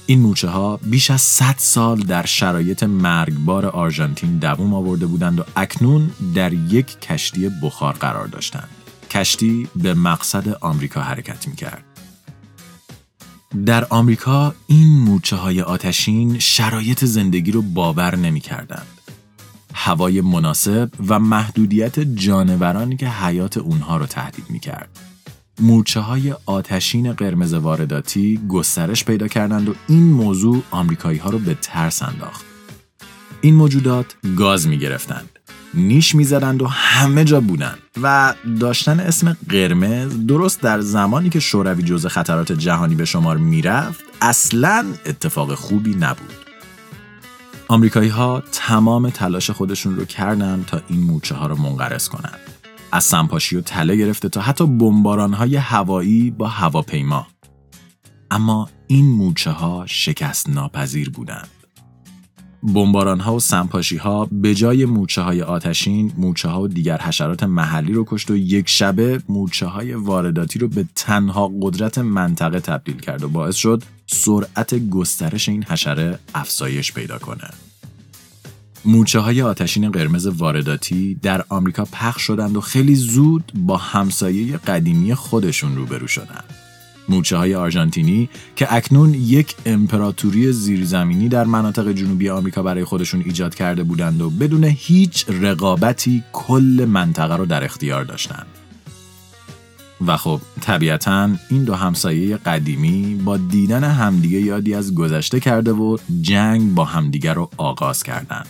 این 0.06 0.20
موچه 0.20 0.50
ها 0.50 0.78
بیش 0.78 1.12
از 1.12 1.22
100 1.22 1.56
سال 1.58 2.00
در 2.00 2.26
شرایط 2.26 2.84
مرگبار 2.84 3.66
آرژانتین 3.66 4.38
دوام 4.38 4.74
آورده 4.74 5.06
بودند 5.06 5.40
و 5.40 5.44
اکنون 5.56 6.12
در 6.36 6.54
یک 6.54 7.00
کشتی 7.02 7.50
بخار 7.64 7.94
قرار 7.94 8.28
داشتند. 8.28 8.79
کشتی 9.10 9.68
به 9.76 9.94
مقصد 9.94 10.50
آمریکا 10.62 11.02
حرکت 11.02 11.48
می 11.48 11.56
کرد. 11.56 11.84
در 13.66 13.88
آمریکا 13.90 14.56
این 14.68 15.00
موچه 15.00 15.36
های 15.36 15.62
آتشین 15.62 16.40
شرایط 16.40 17.06
زندگی 17.06 17.52
رو 17.52 17.62
باور 17.62 18.16
نمی 18.16 18.40
کردند. 18.40 18.88
هوای 19.74 20.22
مناسب 20.22 20.90
و 21.08 21.20
محدودیت 21.20 22.00
جانورانی 22.00 22.98
که 22.98 23.10
حیات 23.10 23.58
اونها 23.58 23.98
رو 23.98 24.06
تهدید 24.06 24.46
می 24.50 24.60
کرد. 24.60 24.90
مورچه 25.60 26.00
های 26.00 26.36
آتشین 26.46 27.14
قرمز 27.14 27.54
وارداتی 27.54 28.40
گسترش 28.50 29.06
پیدا 29.06 29.28
کردند 29.28 29.70
و 29.70 29.76
این 29.88 30.04
موضوع 30.04 30.64
آمریکایی 30.72 31.20
ها 31.20 31.30
رو 31.30 31.40
به 31.40 31.54
ترس 31.54 32.04
انداخت. 32.04 32.46
این 33.42 33.56
موجودات 33.56 34.16
گاز 34.38 34.68
می 34.68 34.78
گرفتند. 34.78 35.39
نیش 35.74 36.16
می‌زدند 36.16 36.62
و 36.62 36.68
همه 36.68 37.24
جا 37.24 37.42
بودند 37.42 37.78
و 38.02 38.34
داشتن 38.60 39.00
اسم 39.00 39.38
قرمز 39.50 40.28
درست 40.28 40.62
در 40.62 40.82
زمانی 40.82 41.30
که 41.30 41.40
شوروی 41.40 41.84
جزء 41.84 42.10
خطرات 42.10 42.52
جهانی 42.52 42.96
به 42.96 43.06
شمار 43.06 43.38
می‌رفت 43.38 44.04
اصلا 44.22 44.86
اتفاق 45.06 45.54
خوبی 45.54 45.96
نبود. 45.96 46.34
آمریکایی 47.68 48.10
ها 48.10 48.44
تمام 48.52 49.10
تلاش 49.10 49.50
خودشون 49.50 49.96
رو 49.96 50.06
کردند 50.06 50.66
تا 50.66 50.82
این 50.88 51.00
موچه 51.00 51.36
ها 51.36 51.48
رو 51.48 51.56
منقرض 51.56 52.10
کنند 52.10 52.40
از 52.92 53.04
سمپاشی 53.04 53.56
و 53.56 53.62
تله 53.62 53.96
گرفته 53.96 54.30
تا 54.30 54.42
حتی 54.42 54.68
بمباران 54.68 55.34
های 55.34 55.56
هوایی 55.56 56.32
با 56.32 56.48
هواپیما. 56.48 57.28
اما 58.32 58.70
این 58.88 59.06
موچه 59.06 59.52
ها 59.52 59.86
شکست 59.88 60.50
ناپذیر 60.50 61.10
بودند. 61.10 61.48
بمباران 62.64 63.20
ها 63.20 63.36
و 63.36 63.40
سمپاشی 63.40 63.98
ها 63.98 64.28
به 64.32 64.56
جای 64.56 64.86
مورچه 64.86 65.22
های 65.22 65.42
آتشین 65.42 66.12
مورچه 66.18 66.50
ها 66.50 66.62
و 66.62 66.68
دیگر 66.68 66.98
حشرات 67.02 67.44
محلی 67.44 67.94
رو 67.94 68.06
کشت 68.08 68.32
و 68.32 68.38
یک 68.38 68.70
شبه 68.70 69.22
مورچه 69.30 69.66
های 69.66 69.94
وارداتی 69.94 70.60
رو 70.60 70.68
به 70.68 70.86
تنها 70.96 71.52
قدرت 71.62 71.98
منطقه 71.98 72.60
تبدیل 72.60 73.00
کرد 73.00 73.24
و 73.24 73.30
باعث 73.30 73.56
شد 73.56 73.84
سرعت 74.08 74.90
گسترش 74.90 75.50
این 75.50 75.64
حشره 75.64 76.20
افزایش 76.36 76.94
پیدا 76.94 77.18
کنه. 77.18 77.50
مورچه 78.86 79.20
های 79.20 79.42
آتشین 79.42 79.92
قرمز 79.92 80.28
وارداتی 80.28 81.16
در 81.16 81.46
آمریکا 81.50 81.86
پخش 81.92 82.22
شدند 82.22 82.58
و 82.58 82.62
خیلی 82.62 82.96
زود 82.96 83.52
با 83.56 83.78
همسایه 83.78 84.58
قدیمی 84.58 85.16
خودشون 85.16 85.76
روبرو 85.76 86.08
شدند. 86.08 86.59
مورچه 87.10 87.38
های 87.38 87.56
آرژانتینی 87.56 88.30
که 88.56 88.74
اکنون 88.74 89.14
یک 89.14 89.56
امپراتوری 89.66 90.52
زیرزمینی 90.52 91.30
در 91.30 91.44
مناطق 91.44 91.92
جنوبی 91.92 92.30
آمریکا 92.30 92.64
برای 92.64 92.84
خودشون 92.84 93.22
ایجاد 93.26 93.56
کرده 93.56 93.84
بودند 93.84 94.22
و 94.22 94.30
بدون 94.30 94.64
هیچ 94.64 95.26
رقابتی 95.30 96.24
کل 96.34 96.86
منطقه 96.90 97.36
رو 97.36 97.46
در 97.46 97.64
اختیار 97.64 98.04
داشتند. 98.04 98.48
و 100.08 100.18
خب 100.18 100.42
طبیعتا 100.62 101.30
این 101.50 101.64
دو 101.64 101.76
همسایه 101.76 102.38
قدیمی 102.38 103.22
با 103.26 103.38
دیدن 103.38 103.84
همدیگه 103.84 104.42
یادی 104.42 104.74
از 104.74 104.96
گذشته 104.96 105.40
کرده 105.40 105.72
و 105.72 105.98
جنگ 106.22 106.74
با 106.76 106.86
همدیگه 106.86 107.34
رو 107.34 107.50
آغاز 107.58 108.04
کردند. 108.04 108.48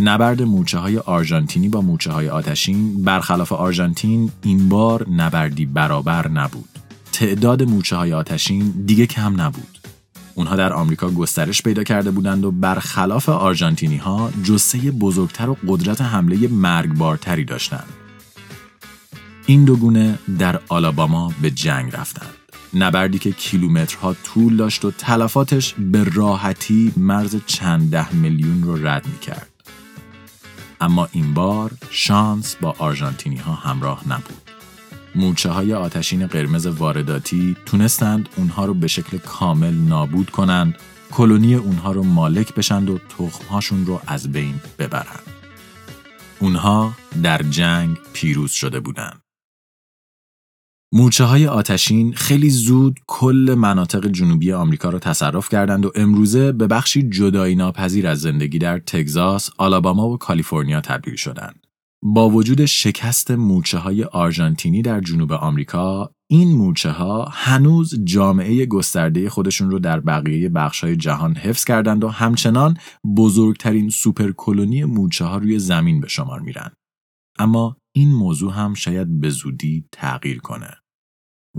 نبرد 0.00 0.42
موچه 0.42 0.78
های 0.78 0.98
آرژانتینی 0.98 1.68
با 1.68 1.80
موچه 1.80 2.12
های 2.12 2.28
آتشین 2.28 3.02
برخلاف 3.02 3.52
آرژانتین 3.52 4.30
این 4.42 4.68
بار 4.68 5.08
نبردی 5.08 5.66
برابر 5.66 6.28
نبود. 6.28 6.75
تعداد 7.16 7.62
موچه 7.62 7.96
های 7.96 8.12
آتشین 8.12 8.74
دیگه 8.86 9.06
کم 9.06 9.40
نبود. 9.40 9.78
اونها 10.34 10.56
در 10.56 10.72
آمریکا 10.72 11.10
گسترش 11.10 11.62
پیدا 11.62 11.84
کرده 11.84 12.10
بودند 12.10 12.44
و 12.44 12.50
برخلاف 12.50 13.28
آرژانتینی 13.28 13.96
ها 13.96 14.30
جسه 14.44 14.78
بزرگتر 14.78 15.50
و 15.50 15.56
قدرت 15.68 16.00
حمله 16.00 16.48
مرگبارتری 16.48 17.44
داشتند. 17.44 17.88
این 19.46 19.64
دو 19.64 19.76
گونه 19.76 20.18
در 20.38 20.60
آلاباما 20.68 21.32
به 21.42 21.50
جنگ 21.50 21.96
رفتند. 21.96 22.34
نبردی 22.74 23.18
که 23.18 23.32
کیلومترها 23.32 24.16
طول 24.24 24.56
داشت 24.56 24.84
و 24.84 24.90
تلفاتش 24.90 25.74
به 25.74 26.04
راحتی 26.04 26.92
مرز 26.96 27.36
چند 27.46 27.90
ده 27.90 28.14
میلیون 28.14 28.62
رو 28.62 28.86
رد 28.86 29.06
می 29.06 29.18
کرد. 29.18 29.50
اما 30.80 31.08
این 31.12 31.34
بار 31.34 31.70
شانس 31.90 32.56
با 32.60 32.74
آرژانتینی 32.78 33.36
ها 33.36 33.54
همراه 33.54 34.08
نبود. 34.08 34.45
مورچه 35.16 35.50
های 35.50 35.74
آتشین 35.74 36.26
قرمز 36.26 36.66
وارداتی 36.66 37.56
تونستند 37.66 38.28
اونها 38.36 38.64
رو 38.64 38.74
به 38.74 38.86
شکل 38.86 39.18
کامل 39.18 39.74
نابود 39.74 40.30
کنند 40.30 40.74
کلونی 41.10 41.54
اونها 41.54 41.92
رو 41.92 42.02
مالک 42.02 42.54
بشند 42.54 42.90
و 42.90 42.98
تخمهاشون 42.98 43.86
رو 43.86 44.00
از 44.06 44.32
بین 44.32 44.60
ببرند. 44.78 45.22
اونها 46.38 46.92
در 47.22 47.42
جنگ 47.42 47.96
پیروز 48.12 48.50
شده 48.50 48.80
بودند. 48.80 49.20
مورچه 50.92 51.24
های 51.24 51.46
آتشین 51.46 52.12
خیلی 52.12 52.50
زود 52.50 53.00
کل 53.06 53.54
مناطق 53.58 54.06
جنوبی 54.06 54.52
آمریکا 54.52 54.90
را 54.90 54.98
تصرف 54.98 55.48
کردند 55.48 55.86
و 55.86 55.92
امروزه 55.94 56.52
به 56.52 56.66
بخشی 56.66 57.08
جدایی 57.08 57.54
ناپذیر 57.54 58.06
از 58.06 58.20
زندگی 58.20 58.58
در 58.58 58.78
تگزاس، 58.78 59.50
آلاباما 59.58 60.08
و 60.08 60.18
کالیفرنیا 60.18 60.80
تبدیل 60.80 61.16
شدند. 61.16 61.65
با 62.02 62.30
وجود 62.30 62.64
شکست 62.64 63.30
مورچه 63.30 63.78
های 63.78 64.04
آرژانتینی 64.04 64.82
در 64.82 65.00
جنوب 65.00 65.32
آمریکا، 65.32 66.10
این 66.30 66.56
مورچه 66.56 66.90
ها 66.90 67.24
هنوز 67.24 68.04
جامعه 68.04 68.66
گسترده 68.66 69.30
خودشون 69.30 69.70
رو 69.70 69.78
در 69.78 70.00
بقیه 70.00 70.48
بخش 70.48 70.84
های 70.84 70.96
جهان 70.96 71.36
حفظ 71.36 71.64
کردند 71.64 72.04
و 72.04 72.08
همچنان 72.08 72.76
بزرگترین 73.16 73.88
سوپرکلونی 73.88 74.84
مورچه 74.84 75.24
ها 75.24 75.36
روی 75.36 75.58
زمین 75.58 76.00
به 76.00 76.08
شمار 76.08 76.40
میرن. 76.40 76.72
اما 77.38 77.76
این 77.94 78.14
موضوع 78.14 78.52
هم 78.52 78.74
شاید 78.74 79.20
به 79.20 79.30
زودی 79.30 79.84
تغییر 79.92 80.38
کنه. 80.38 80.70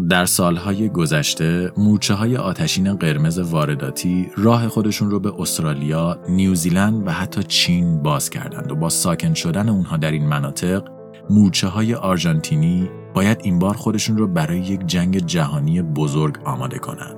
در 0.10 0.26
سالهای 0.26 0.90
گذشته 0.90 1.72
مورچه 1.78 2.14
های 2.14 2.38
آتشین 2.38 2.96
قرمز 2.96 3.40
وارداتی 3.40 4.32
راه 4.36 4.68
خودشون 4.68 5.12
رو 5.12 5.20
به 5.20 5.42
استرالیا، 5.42 6.20
نیوزیلند 6.30 7.08
و 7.08 7.12
حتی 7.12 7.44
چین 7.44 8.04
باز 8.04 8.30
کردند 8.30 8.72
و 8.72 8.76
با 8.76 8.90
ساکن 8.90 9.34
شدن 9.34 9.70
اونها 9.70 9.98
در 9.98 10.12
این 10.12 10.28
مناطق 10.28 10.84
مورچه 11.30 11.68
های 11.68 11.94
آرژانتینی 11.96 12.90
باید 13.14 13.38
این 13.44 13.60
بار 13.60 13.74
خودشون 13.74 14.18
رو 14.18 14.28
برای 14.28 14.60
یک 14.60 14.86
جنگ 14.86 15.18
جهانی 15.18 15.82
بزرگ 15.82 16.38
آماده 16.46 16.80
کنند. 16.80 17.16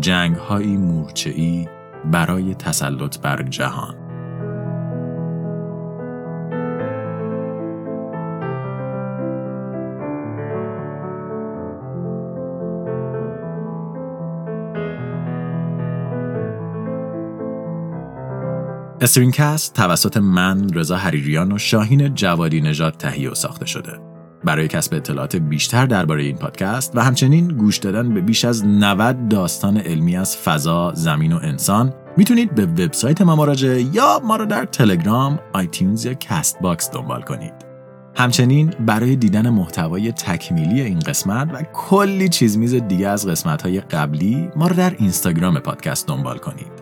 جنگ 0.00 0.36
های 0.36 0.76
برای 2.12 2.54
تسلط 2.54 3.18
بر 3.18 3.42
جهان 3.42 4.01
StringCast 19.02 19.74
توسط 19.74 20.16
من 20.16 20.68
رضا 20.74 20.96
حریریان 20.96 21.52
و 21.52 21.58
شاهین 21.58 22.14
جوادی 22.14 22.60
نژاد 22.60 22.92
تهیه 22.92 23.30
و 23.30 23.34
ساخته 23.34 23.66
شده. 23.66 23.92
برای 24.44 24.68
کسب 24.68 24.94
اطلاعات 24.94 25.36
بیشتر 25.36 25.86
درباره 25.86 26.22
این 26.22 26.36
پادکست 26.36 26.96
و 26.96 27.00
همچنین 27.00 27.48
گوش 27.48 27.76
دادن 27.76 28.14
به 28.14 28.20
بیش 28.20 28.44
از 28.44 28.66
90 28.66 29.28
داستان 29.28 29.76
علمی 29.76 30.16
از 30.16 30.36
فضا، 30.36 30.92
زمین 30.94 31.32
و 31.32 31.38
انسان 31.42 31.94
می‌تونید 32.16 32.54
به 32.54 32.66
وبسایت 32.66 33.22
ما 33.22 33.36
مراجعه 33.36 33.82
یا 33.82 34.20
ما 34.24 34.36
رو 34.36 34.46
در 34.46 34.64
تلگرام، 34.64 35.38
iTunes 35.52 36.04
یا 36.04 36.14
Castbox 36.14 36.90
دنبال 36.90 37.22
کنید. 37.22 37.54
همچنین 38.16 38.74
برای 38.86 39.16
دیدن 39.16 39.48
محتوای 39.48 40.12
تکمیلی 40.12 40.80
این 40.80 40.98
قسمت 40.98 41.50
و 41.54 41.62
کلی 41.72 42.28
چیز 42.28 42.58
میز 42.58 42.74
دیگه 42.74 43.08
از 43.08 43.26
قسمت 43.26 43.62
های 43.62 43.80
قبلی 43.80 44.50
ما 44.56 44.66
رو 44.66 44.76
در 44.76 44.94
اینستاگرام 44.98 45.58
پادکست 45.58 46.08
دنبال 46.08 46.38
کنید. 46.38 46.81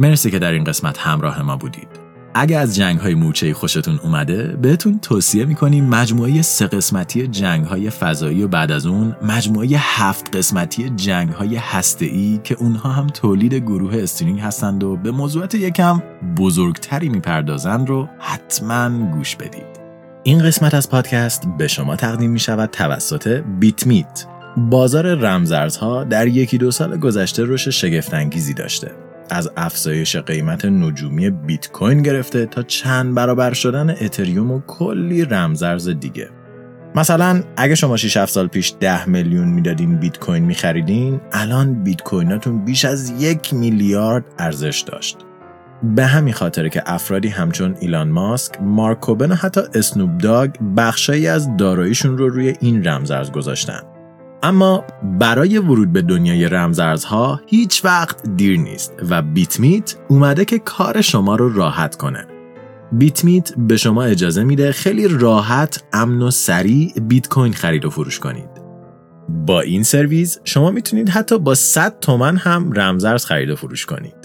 مرسی 0.00 0.30
که 0.30 0.38
در 0.38 0.52
این 0.52 0.64
قسمت 0.64 0.98
همراه 0.98 1.42
ما 1.42 1.56
بودید. 1.56 1.88
اگه 2.34 2.58
از 2.58 2.76
جنگ 2.76 2.98
های 2.98 3.14
موچه 3.14 3.54
خوشتون 3.54 4.00
اومده 4.02 4.56
بهتون 4.62 4.98
توصیه 4.98 5.44
می‌کنیم 5.44 5.84
مجموعه 5.84 6.42
سه 6.42 6.66
قسمتی 6.66 7.26
جنگ 7.26 7.64
های 7.64 7.90
فضایی 7.90 8.42
و 8.42 8.48
بعد 8.48 8.72
از 8.72 8.86
اون 8.86 9.16
مجموعه 9.22 9.68
هفت 9.72 10.36
قسمتی 10.36 10.90
جنگ 10.90 11.28
های 11.28 11.56
هسته 11.56 12.38
که 12.44 12.54
اونها 12.54 12.88
هم 12.88 13.06
تولید 13.06 13.54
گروه 13.54 13.96
استرینگ 13.96 14.40
هستند 14.40 14.84
و 14.84 14.96
به 14.96 15.10
موضوعات 15.10 15.54
یکم 15.54 16.02
بزرگتری 16.36 17.08
می‌پردازند 17.08 17.88
رو 17.88 18.08
حتما 18.18 19.10
گوش 19.12 19.36
بدید. 19.36 19.80
این 20.22 20.42
قسمت 20.42 20.74
از 20.74 20.90
پادکست 20.90 21.48
به 21.58 21.68
شما 21.68 21.96
تقدیم 21.96 22.30
می 22.30 22.38
شود 22.38 22.70
توسط 22.70 23.42
بیت 23.60 23.86
میت. 23.86 24.26
بازار 24.56 25.14
رمزارزها 25.14 26.04
در 26.04 26.28
یکی 26.28 26.58
دو 26.58 26.70
سال 26.70 26.96
گذشته 26.96 27.44
رشد 27.44 27.70
شگفتانگیزی 27.70 28.54
داشته. 28.54 29.09
از 29.30 29.50
افزایش 29.56 30.16
قیمت 30.16 30.64
نجومی 30.64 31.30
بیت 31.30 31.72
کوین 31.72 32.02
گرفته 32.02 32.46
تا 32.46 32.62
چند 32.62 33.14
برابر 33.14 33.52
شدن 33.52 33.90
اتریوم 33.90 34.50
و 34.50 34.60
کلی 34.66 35.24
رمزارز 35.24 35.88
دیگه 35.88 36.30
مثلا 36.94 37.42
اگه 37.56 37.74
شما 37.74 37.96
6 37.96 38.16
7 38.16 38.32
سال 38.32 38.46
پیش 38.46 38.74
10 38.80 39.08
میلیون 39.08 39.48
می‌دادین 39.48 39.96
بیت 39.96 40.18
کوین 40.18 40.44
میخریدین 40.44 41.20
الان 41.32 41.84
بیت 41.84 42.02
کویناتون 42.02 42.64
بیش 42.64 42.84
از 42.84 43.22
یک 43.22 43.54
میلیارد 43.54 44.24
ارزش 44.38 44.84
داشت 44.86 45.18
به 45.82 46.06
همین 46.06 46.34
خاطره 46.34 46.70
که 46.70 46.82
افرادی 46.86 47.28
همچون 47.28 47.76
ایلان 47.80 48.08
ماسک، 48.08 48.62
مارک 48.62 49.00
کوبن 49.00 49.32
و 49.32 49.34
حتی 49.34 49.60
اسنوب 49.74 50.18
داگ 50.18 50.50
بخشایی 50.76 51.26
از 51.26 51.56
داراییشون 51.56 52.18
رو 52.18 52.28
روی 52.28 52.56
این 52.60 52.88
رمزارز 52.88 53.30
گذاشتن. 53.30 53.80
اما 54.42 54.84
برای 55.18 55.58
ورود 55.58 55.92
به 55.92 56.02
دنیای 56.02 56.48
رمزارزها 56.48 57.40
هیچ 57.46 57.84
وقت 57.84 58.28
دیر 58.36 58.58
نیست 58.58 58.92
و 59.10 59.22
بیتمیت 59.22 59.94
اومده 60.08 60.44
که 60.44 60.58
کار 60.58 61.00
شما 61.00 61.36
رو 61.36 61.54
راحت 61.54 61.96
کنه. 61.96 62.26
بیتمیت 62.92 63.52
به 63.56 63.76
شما 63.76 64.02
اجازه 64.02 64.44
میده 64.44 64.72
خیلی 64.72 65.08
راحت، 65.08 65.82
امن 65.92 66.22
و 66.22 66.30
سریع 66.30 66.92
بیت 67.00 67.28
کوین 67.28 67.52
خرید 67.52 67.84
و 67.84 67.90
فروش 67.90 68.18
کنید. 68.18 68.50
با 69.28 69.60
این 69.60 69.82
سرویس 69.82 70.38
شما 70.44 70.70
می‌تونید 70.70 71.08
حتی 71.08 71.38
با 71.38 71.54
100 71.54 72.00
تومن 72.00 72.36
هم 72.36 72.72
رمزارز 72.72 73.24
خرید 73.24 73.50
و 73.50 73.56
فروش 73.56 73.86
کنید. 73.86 74.19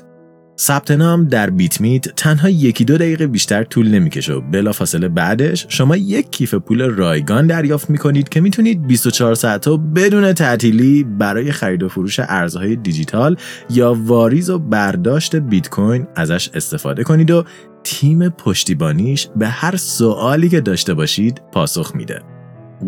ثبت 0.59 0.91
نام 0.91 1.25
در 1.25 1.49
بیت 1.49 1.81
میت 1.81 2.15
تنها 2.15 2.49
یکی 2.49 2.85
دو 2.85 2.97
دقیقه 2.97 3.27
بیشتر 3.27 3.63
طول 3.63 3.87
نمی‌کشه 3.87 4.33
و 4.33 4.41
بلافاصله 4.41 5.07
بعدش 5.07 5.65
شما 5.69 5.95
یک 5.95 6.31
کیف 6.31 6.53
پول 6.53 6.81
رایگان 6.81 7.47
دریافت 7.47 7.89
می‌کنید 7.89 8.29
که 8.29 8.41
می‌تونید 8.41 8.87
24 8.87 9.35
ساعت 9.35 9.67
و 9.67 9.77
بدون 9.77 10.33
تعطیلی 10.33 11.03
برای 11.03 11.51
خرید 11.51 11.83
و 11.83 11.89
فروش 11.89 12.19
ارزهای 12.19 12.75
دیجیتال 12.75 13.37
یا 13.69 13.93
واریز 13.93 14.49
و 14.49 14.59
برداشت 14.59 15.35
بیت 15.35 15.69
کوین 15.69 16.07
ازش 16.15 16.49
استفاده 16.53 17.03
کنید 17.03 17.31
و 17.31 17.45
تیم 17.83 18.29
پشتیبانیش 18.29 19.27
به 19.35 19.47
هر 19.47 19.75
سوالی 19.75 20.49
که 20.49 20.61
داشته 20.61 20.93
باشید 20.93 21.41
پاسخ 21.51 21.95
میده. 21.95 22.21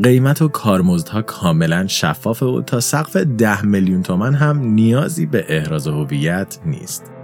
قیمت 0.03 0.41
و 0.41 0.47
کارمزدها 0.47 1.21
کاملا 1.21 1.88
شفافه 1.88 2.45
و 2.45 2.62
تا 2.62 2.80
سقف 2.80 3.17
10 3.17 3.65
میلیون 3.65 4.03
تومن 4.03 4.34
هم 4.34 4.60
نیازی 4.60 5.25
به 5.25 5.45
احراز 5.47 5.88
هویت 5.88 6.58
نیست. 6.65 7.16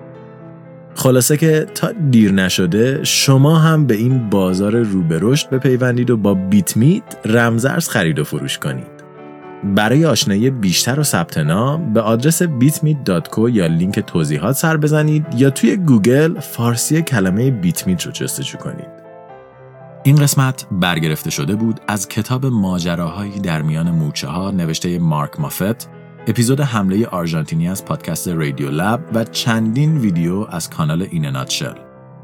خلاصه 0.96 1.38
که 1.38 1.68
تا 1.76 1.92
دیر 1.92 2.32
نشده 2.32 3.04
شما 3.04 3.60
هم 3.60 3.88
به 3.88 3.96
این 3.96 4.30
بازار 4.30 4.76
رو 4.76 5.02
به 5.02 5.20
رشد 5.22 5.50
بپیوندید 5.50 6.10
و 6.10 6.18
با 6.18 6.34
بیت 6.34 6.78
میت 6.78 7.04
رمزرز 7.26 7.90
خرید 7.90 8.20
و 8.20 8.24
فروش 8.24 8.58
کنید. 8.58 8.94
برای 9.64 10.06
آشنایی 10.06 10.50
بیشتر 10.50 11.00
و 11.00 11.04
ثبت 11.04 11.38
نام 11.38 11.94
به 11.94 12.02
آدرس 12.02 12.44
bitmeet.co 12.44 13.50
یا 13.50 13.68
لینک 13.68 14.00
توضیحات 14.00 14.56
سر 14.56 14.78
بزنید 14.78 15.26
یا 15.38 15.50
توی 15.50 15.78
گوگل 15.78 16.40
فارسی 16.40 17.02
کلمه 17.02 17.52
بیتمیت 17.52 18.06
رو 18.06 18.12
جستجو 18.12 18.58
کنید. 18.58 19.04
این 20.04 20.16
قسمت 20.16 20.66
برگرفته 20.72 21.30
شده 21.30 21.56
بود 21.56 21.80
از 21.88 22.08
کتاب 22.08 22.46
ماجراهایی 22.46 23.40
در 23.40 23.62
میان 23.62 23.92
مورچه 23.92 24.28
ها 24.28 24.52
نوشته 24.52 25.00
مارک 25.00 25.40
مافت 25.40 25.90
اپیزود 26.28 26.62
حمله 26.62 27.08
آرژانتینی 27.08 27.70
از 27.70 27.86
پادکست 27.86 28.28
Radiolab 28.28 29.10
و 29.14 29.24
چندین 29.24 29.98
ویدیو 29.98 30.48
از 30.50 30.70
کانال 30.70 31.02
In 31.02 31.26
a 31.26 31.31
Nutshell. 31.31 31.74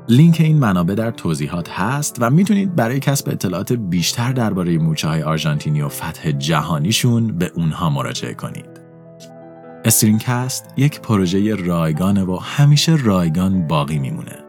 لینک 0.10 0.38
این 0.40 0.60
منابع 0.60 0.96
در 0.96 1.12
توضیحات 1.12 1.70
هست 1.70 2.18
و 2.20 2.30
می‌تونید 2.30 2.76
برای 2.76 3.00
کسب 3.00 3.30
اطلاعات 3.30 3.74
بیشتر 3.74 4.32
درباره 4.32 4.78
مورچه 4.78 5.08
های 5.08 5.24
آرژانتینی 5.24 5.82
و 5.82 5.90
فتح 5.90 6.32
جهانیشون 6.32 7.38
به 7.38 7.52
اونها 7.56 7.90
مراجعه 7.90 8.34
کنید. 8.34 8.80
استرینکست 9.86 10.66
یک 10.78 11.02
پروژه 11.02 11.56
رایگانه 11.56 12.24
و 12.24 12.36
همیشه 12.36 12.96
رایگان 12.96 13.68
باقی 13.68 14.00
میمونه. 14.00 14.40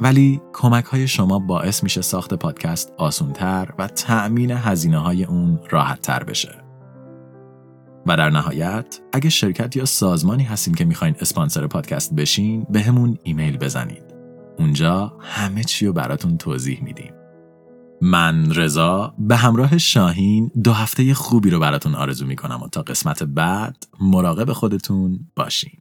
ولی 0.00 0.40
کمک 0.52 0.84
های 0.84 1.08
شما 1.08 1.38
باعث 1.38 1.82
میشه 1.82 2.02
ساخت 2.02 2.34
پادکست 2.34 2.92
آسونتر 2.96 3.68
و 3.78 3.88
تأمین 3.88 4.50
هزینه 4.50 4.98
های 4.98 5.24
اون 5.24 5.60
راحت 5.70 6.00
تر 6.00 6.24
بشه. 6.24 6.65
و 8.06 8.16
در 8.16 8.30
نهایت 8.30 9.00
اگه 9.12 9.30
شرکت 9.30 9.76
یا 9.76 9.84
سازمانی 9.84 10.42
هستین 10.42 10.74
که 10.74 10.84
می‌خواین 10.84 11.14
اسپانسر 11.20 11.66
پادکست 11.66 12.14
بشین 12.14 12.66
به 12.70 12.80
همون 12.80 13.18
ایمیل 13.22 13.56
بزنید. 13.56 14.02
اونجا 14.58 15.16
همه 15.20 15.64
چی 15.64 15.86
رو 15.86 15.92
براتون 15.92 16.36
توضیح 16.36 16.82
میدیم. 16.84 17.12
من 18.02 18.54
رضا 18.54 19.14
به 19.18 19.36
همراه 19.36 19.78
شاهین 19.78 20.50
دو 20.64 20.72
هفته 20.72 21.14
خوبی 21.14 21.50
رو 21.50 21.60
براتون 21.60 21.94
آرزو 21.94 22.26
می‌کنم 22.26 22.62
و 22.62 22.68
تا 22.68 22.82
قسمت 22.82 23.22
بعد 23.22 23.76
مراقب 24.00 24.52
خودتون 24.52 25.20
باشین. 25.36 25.80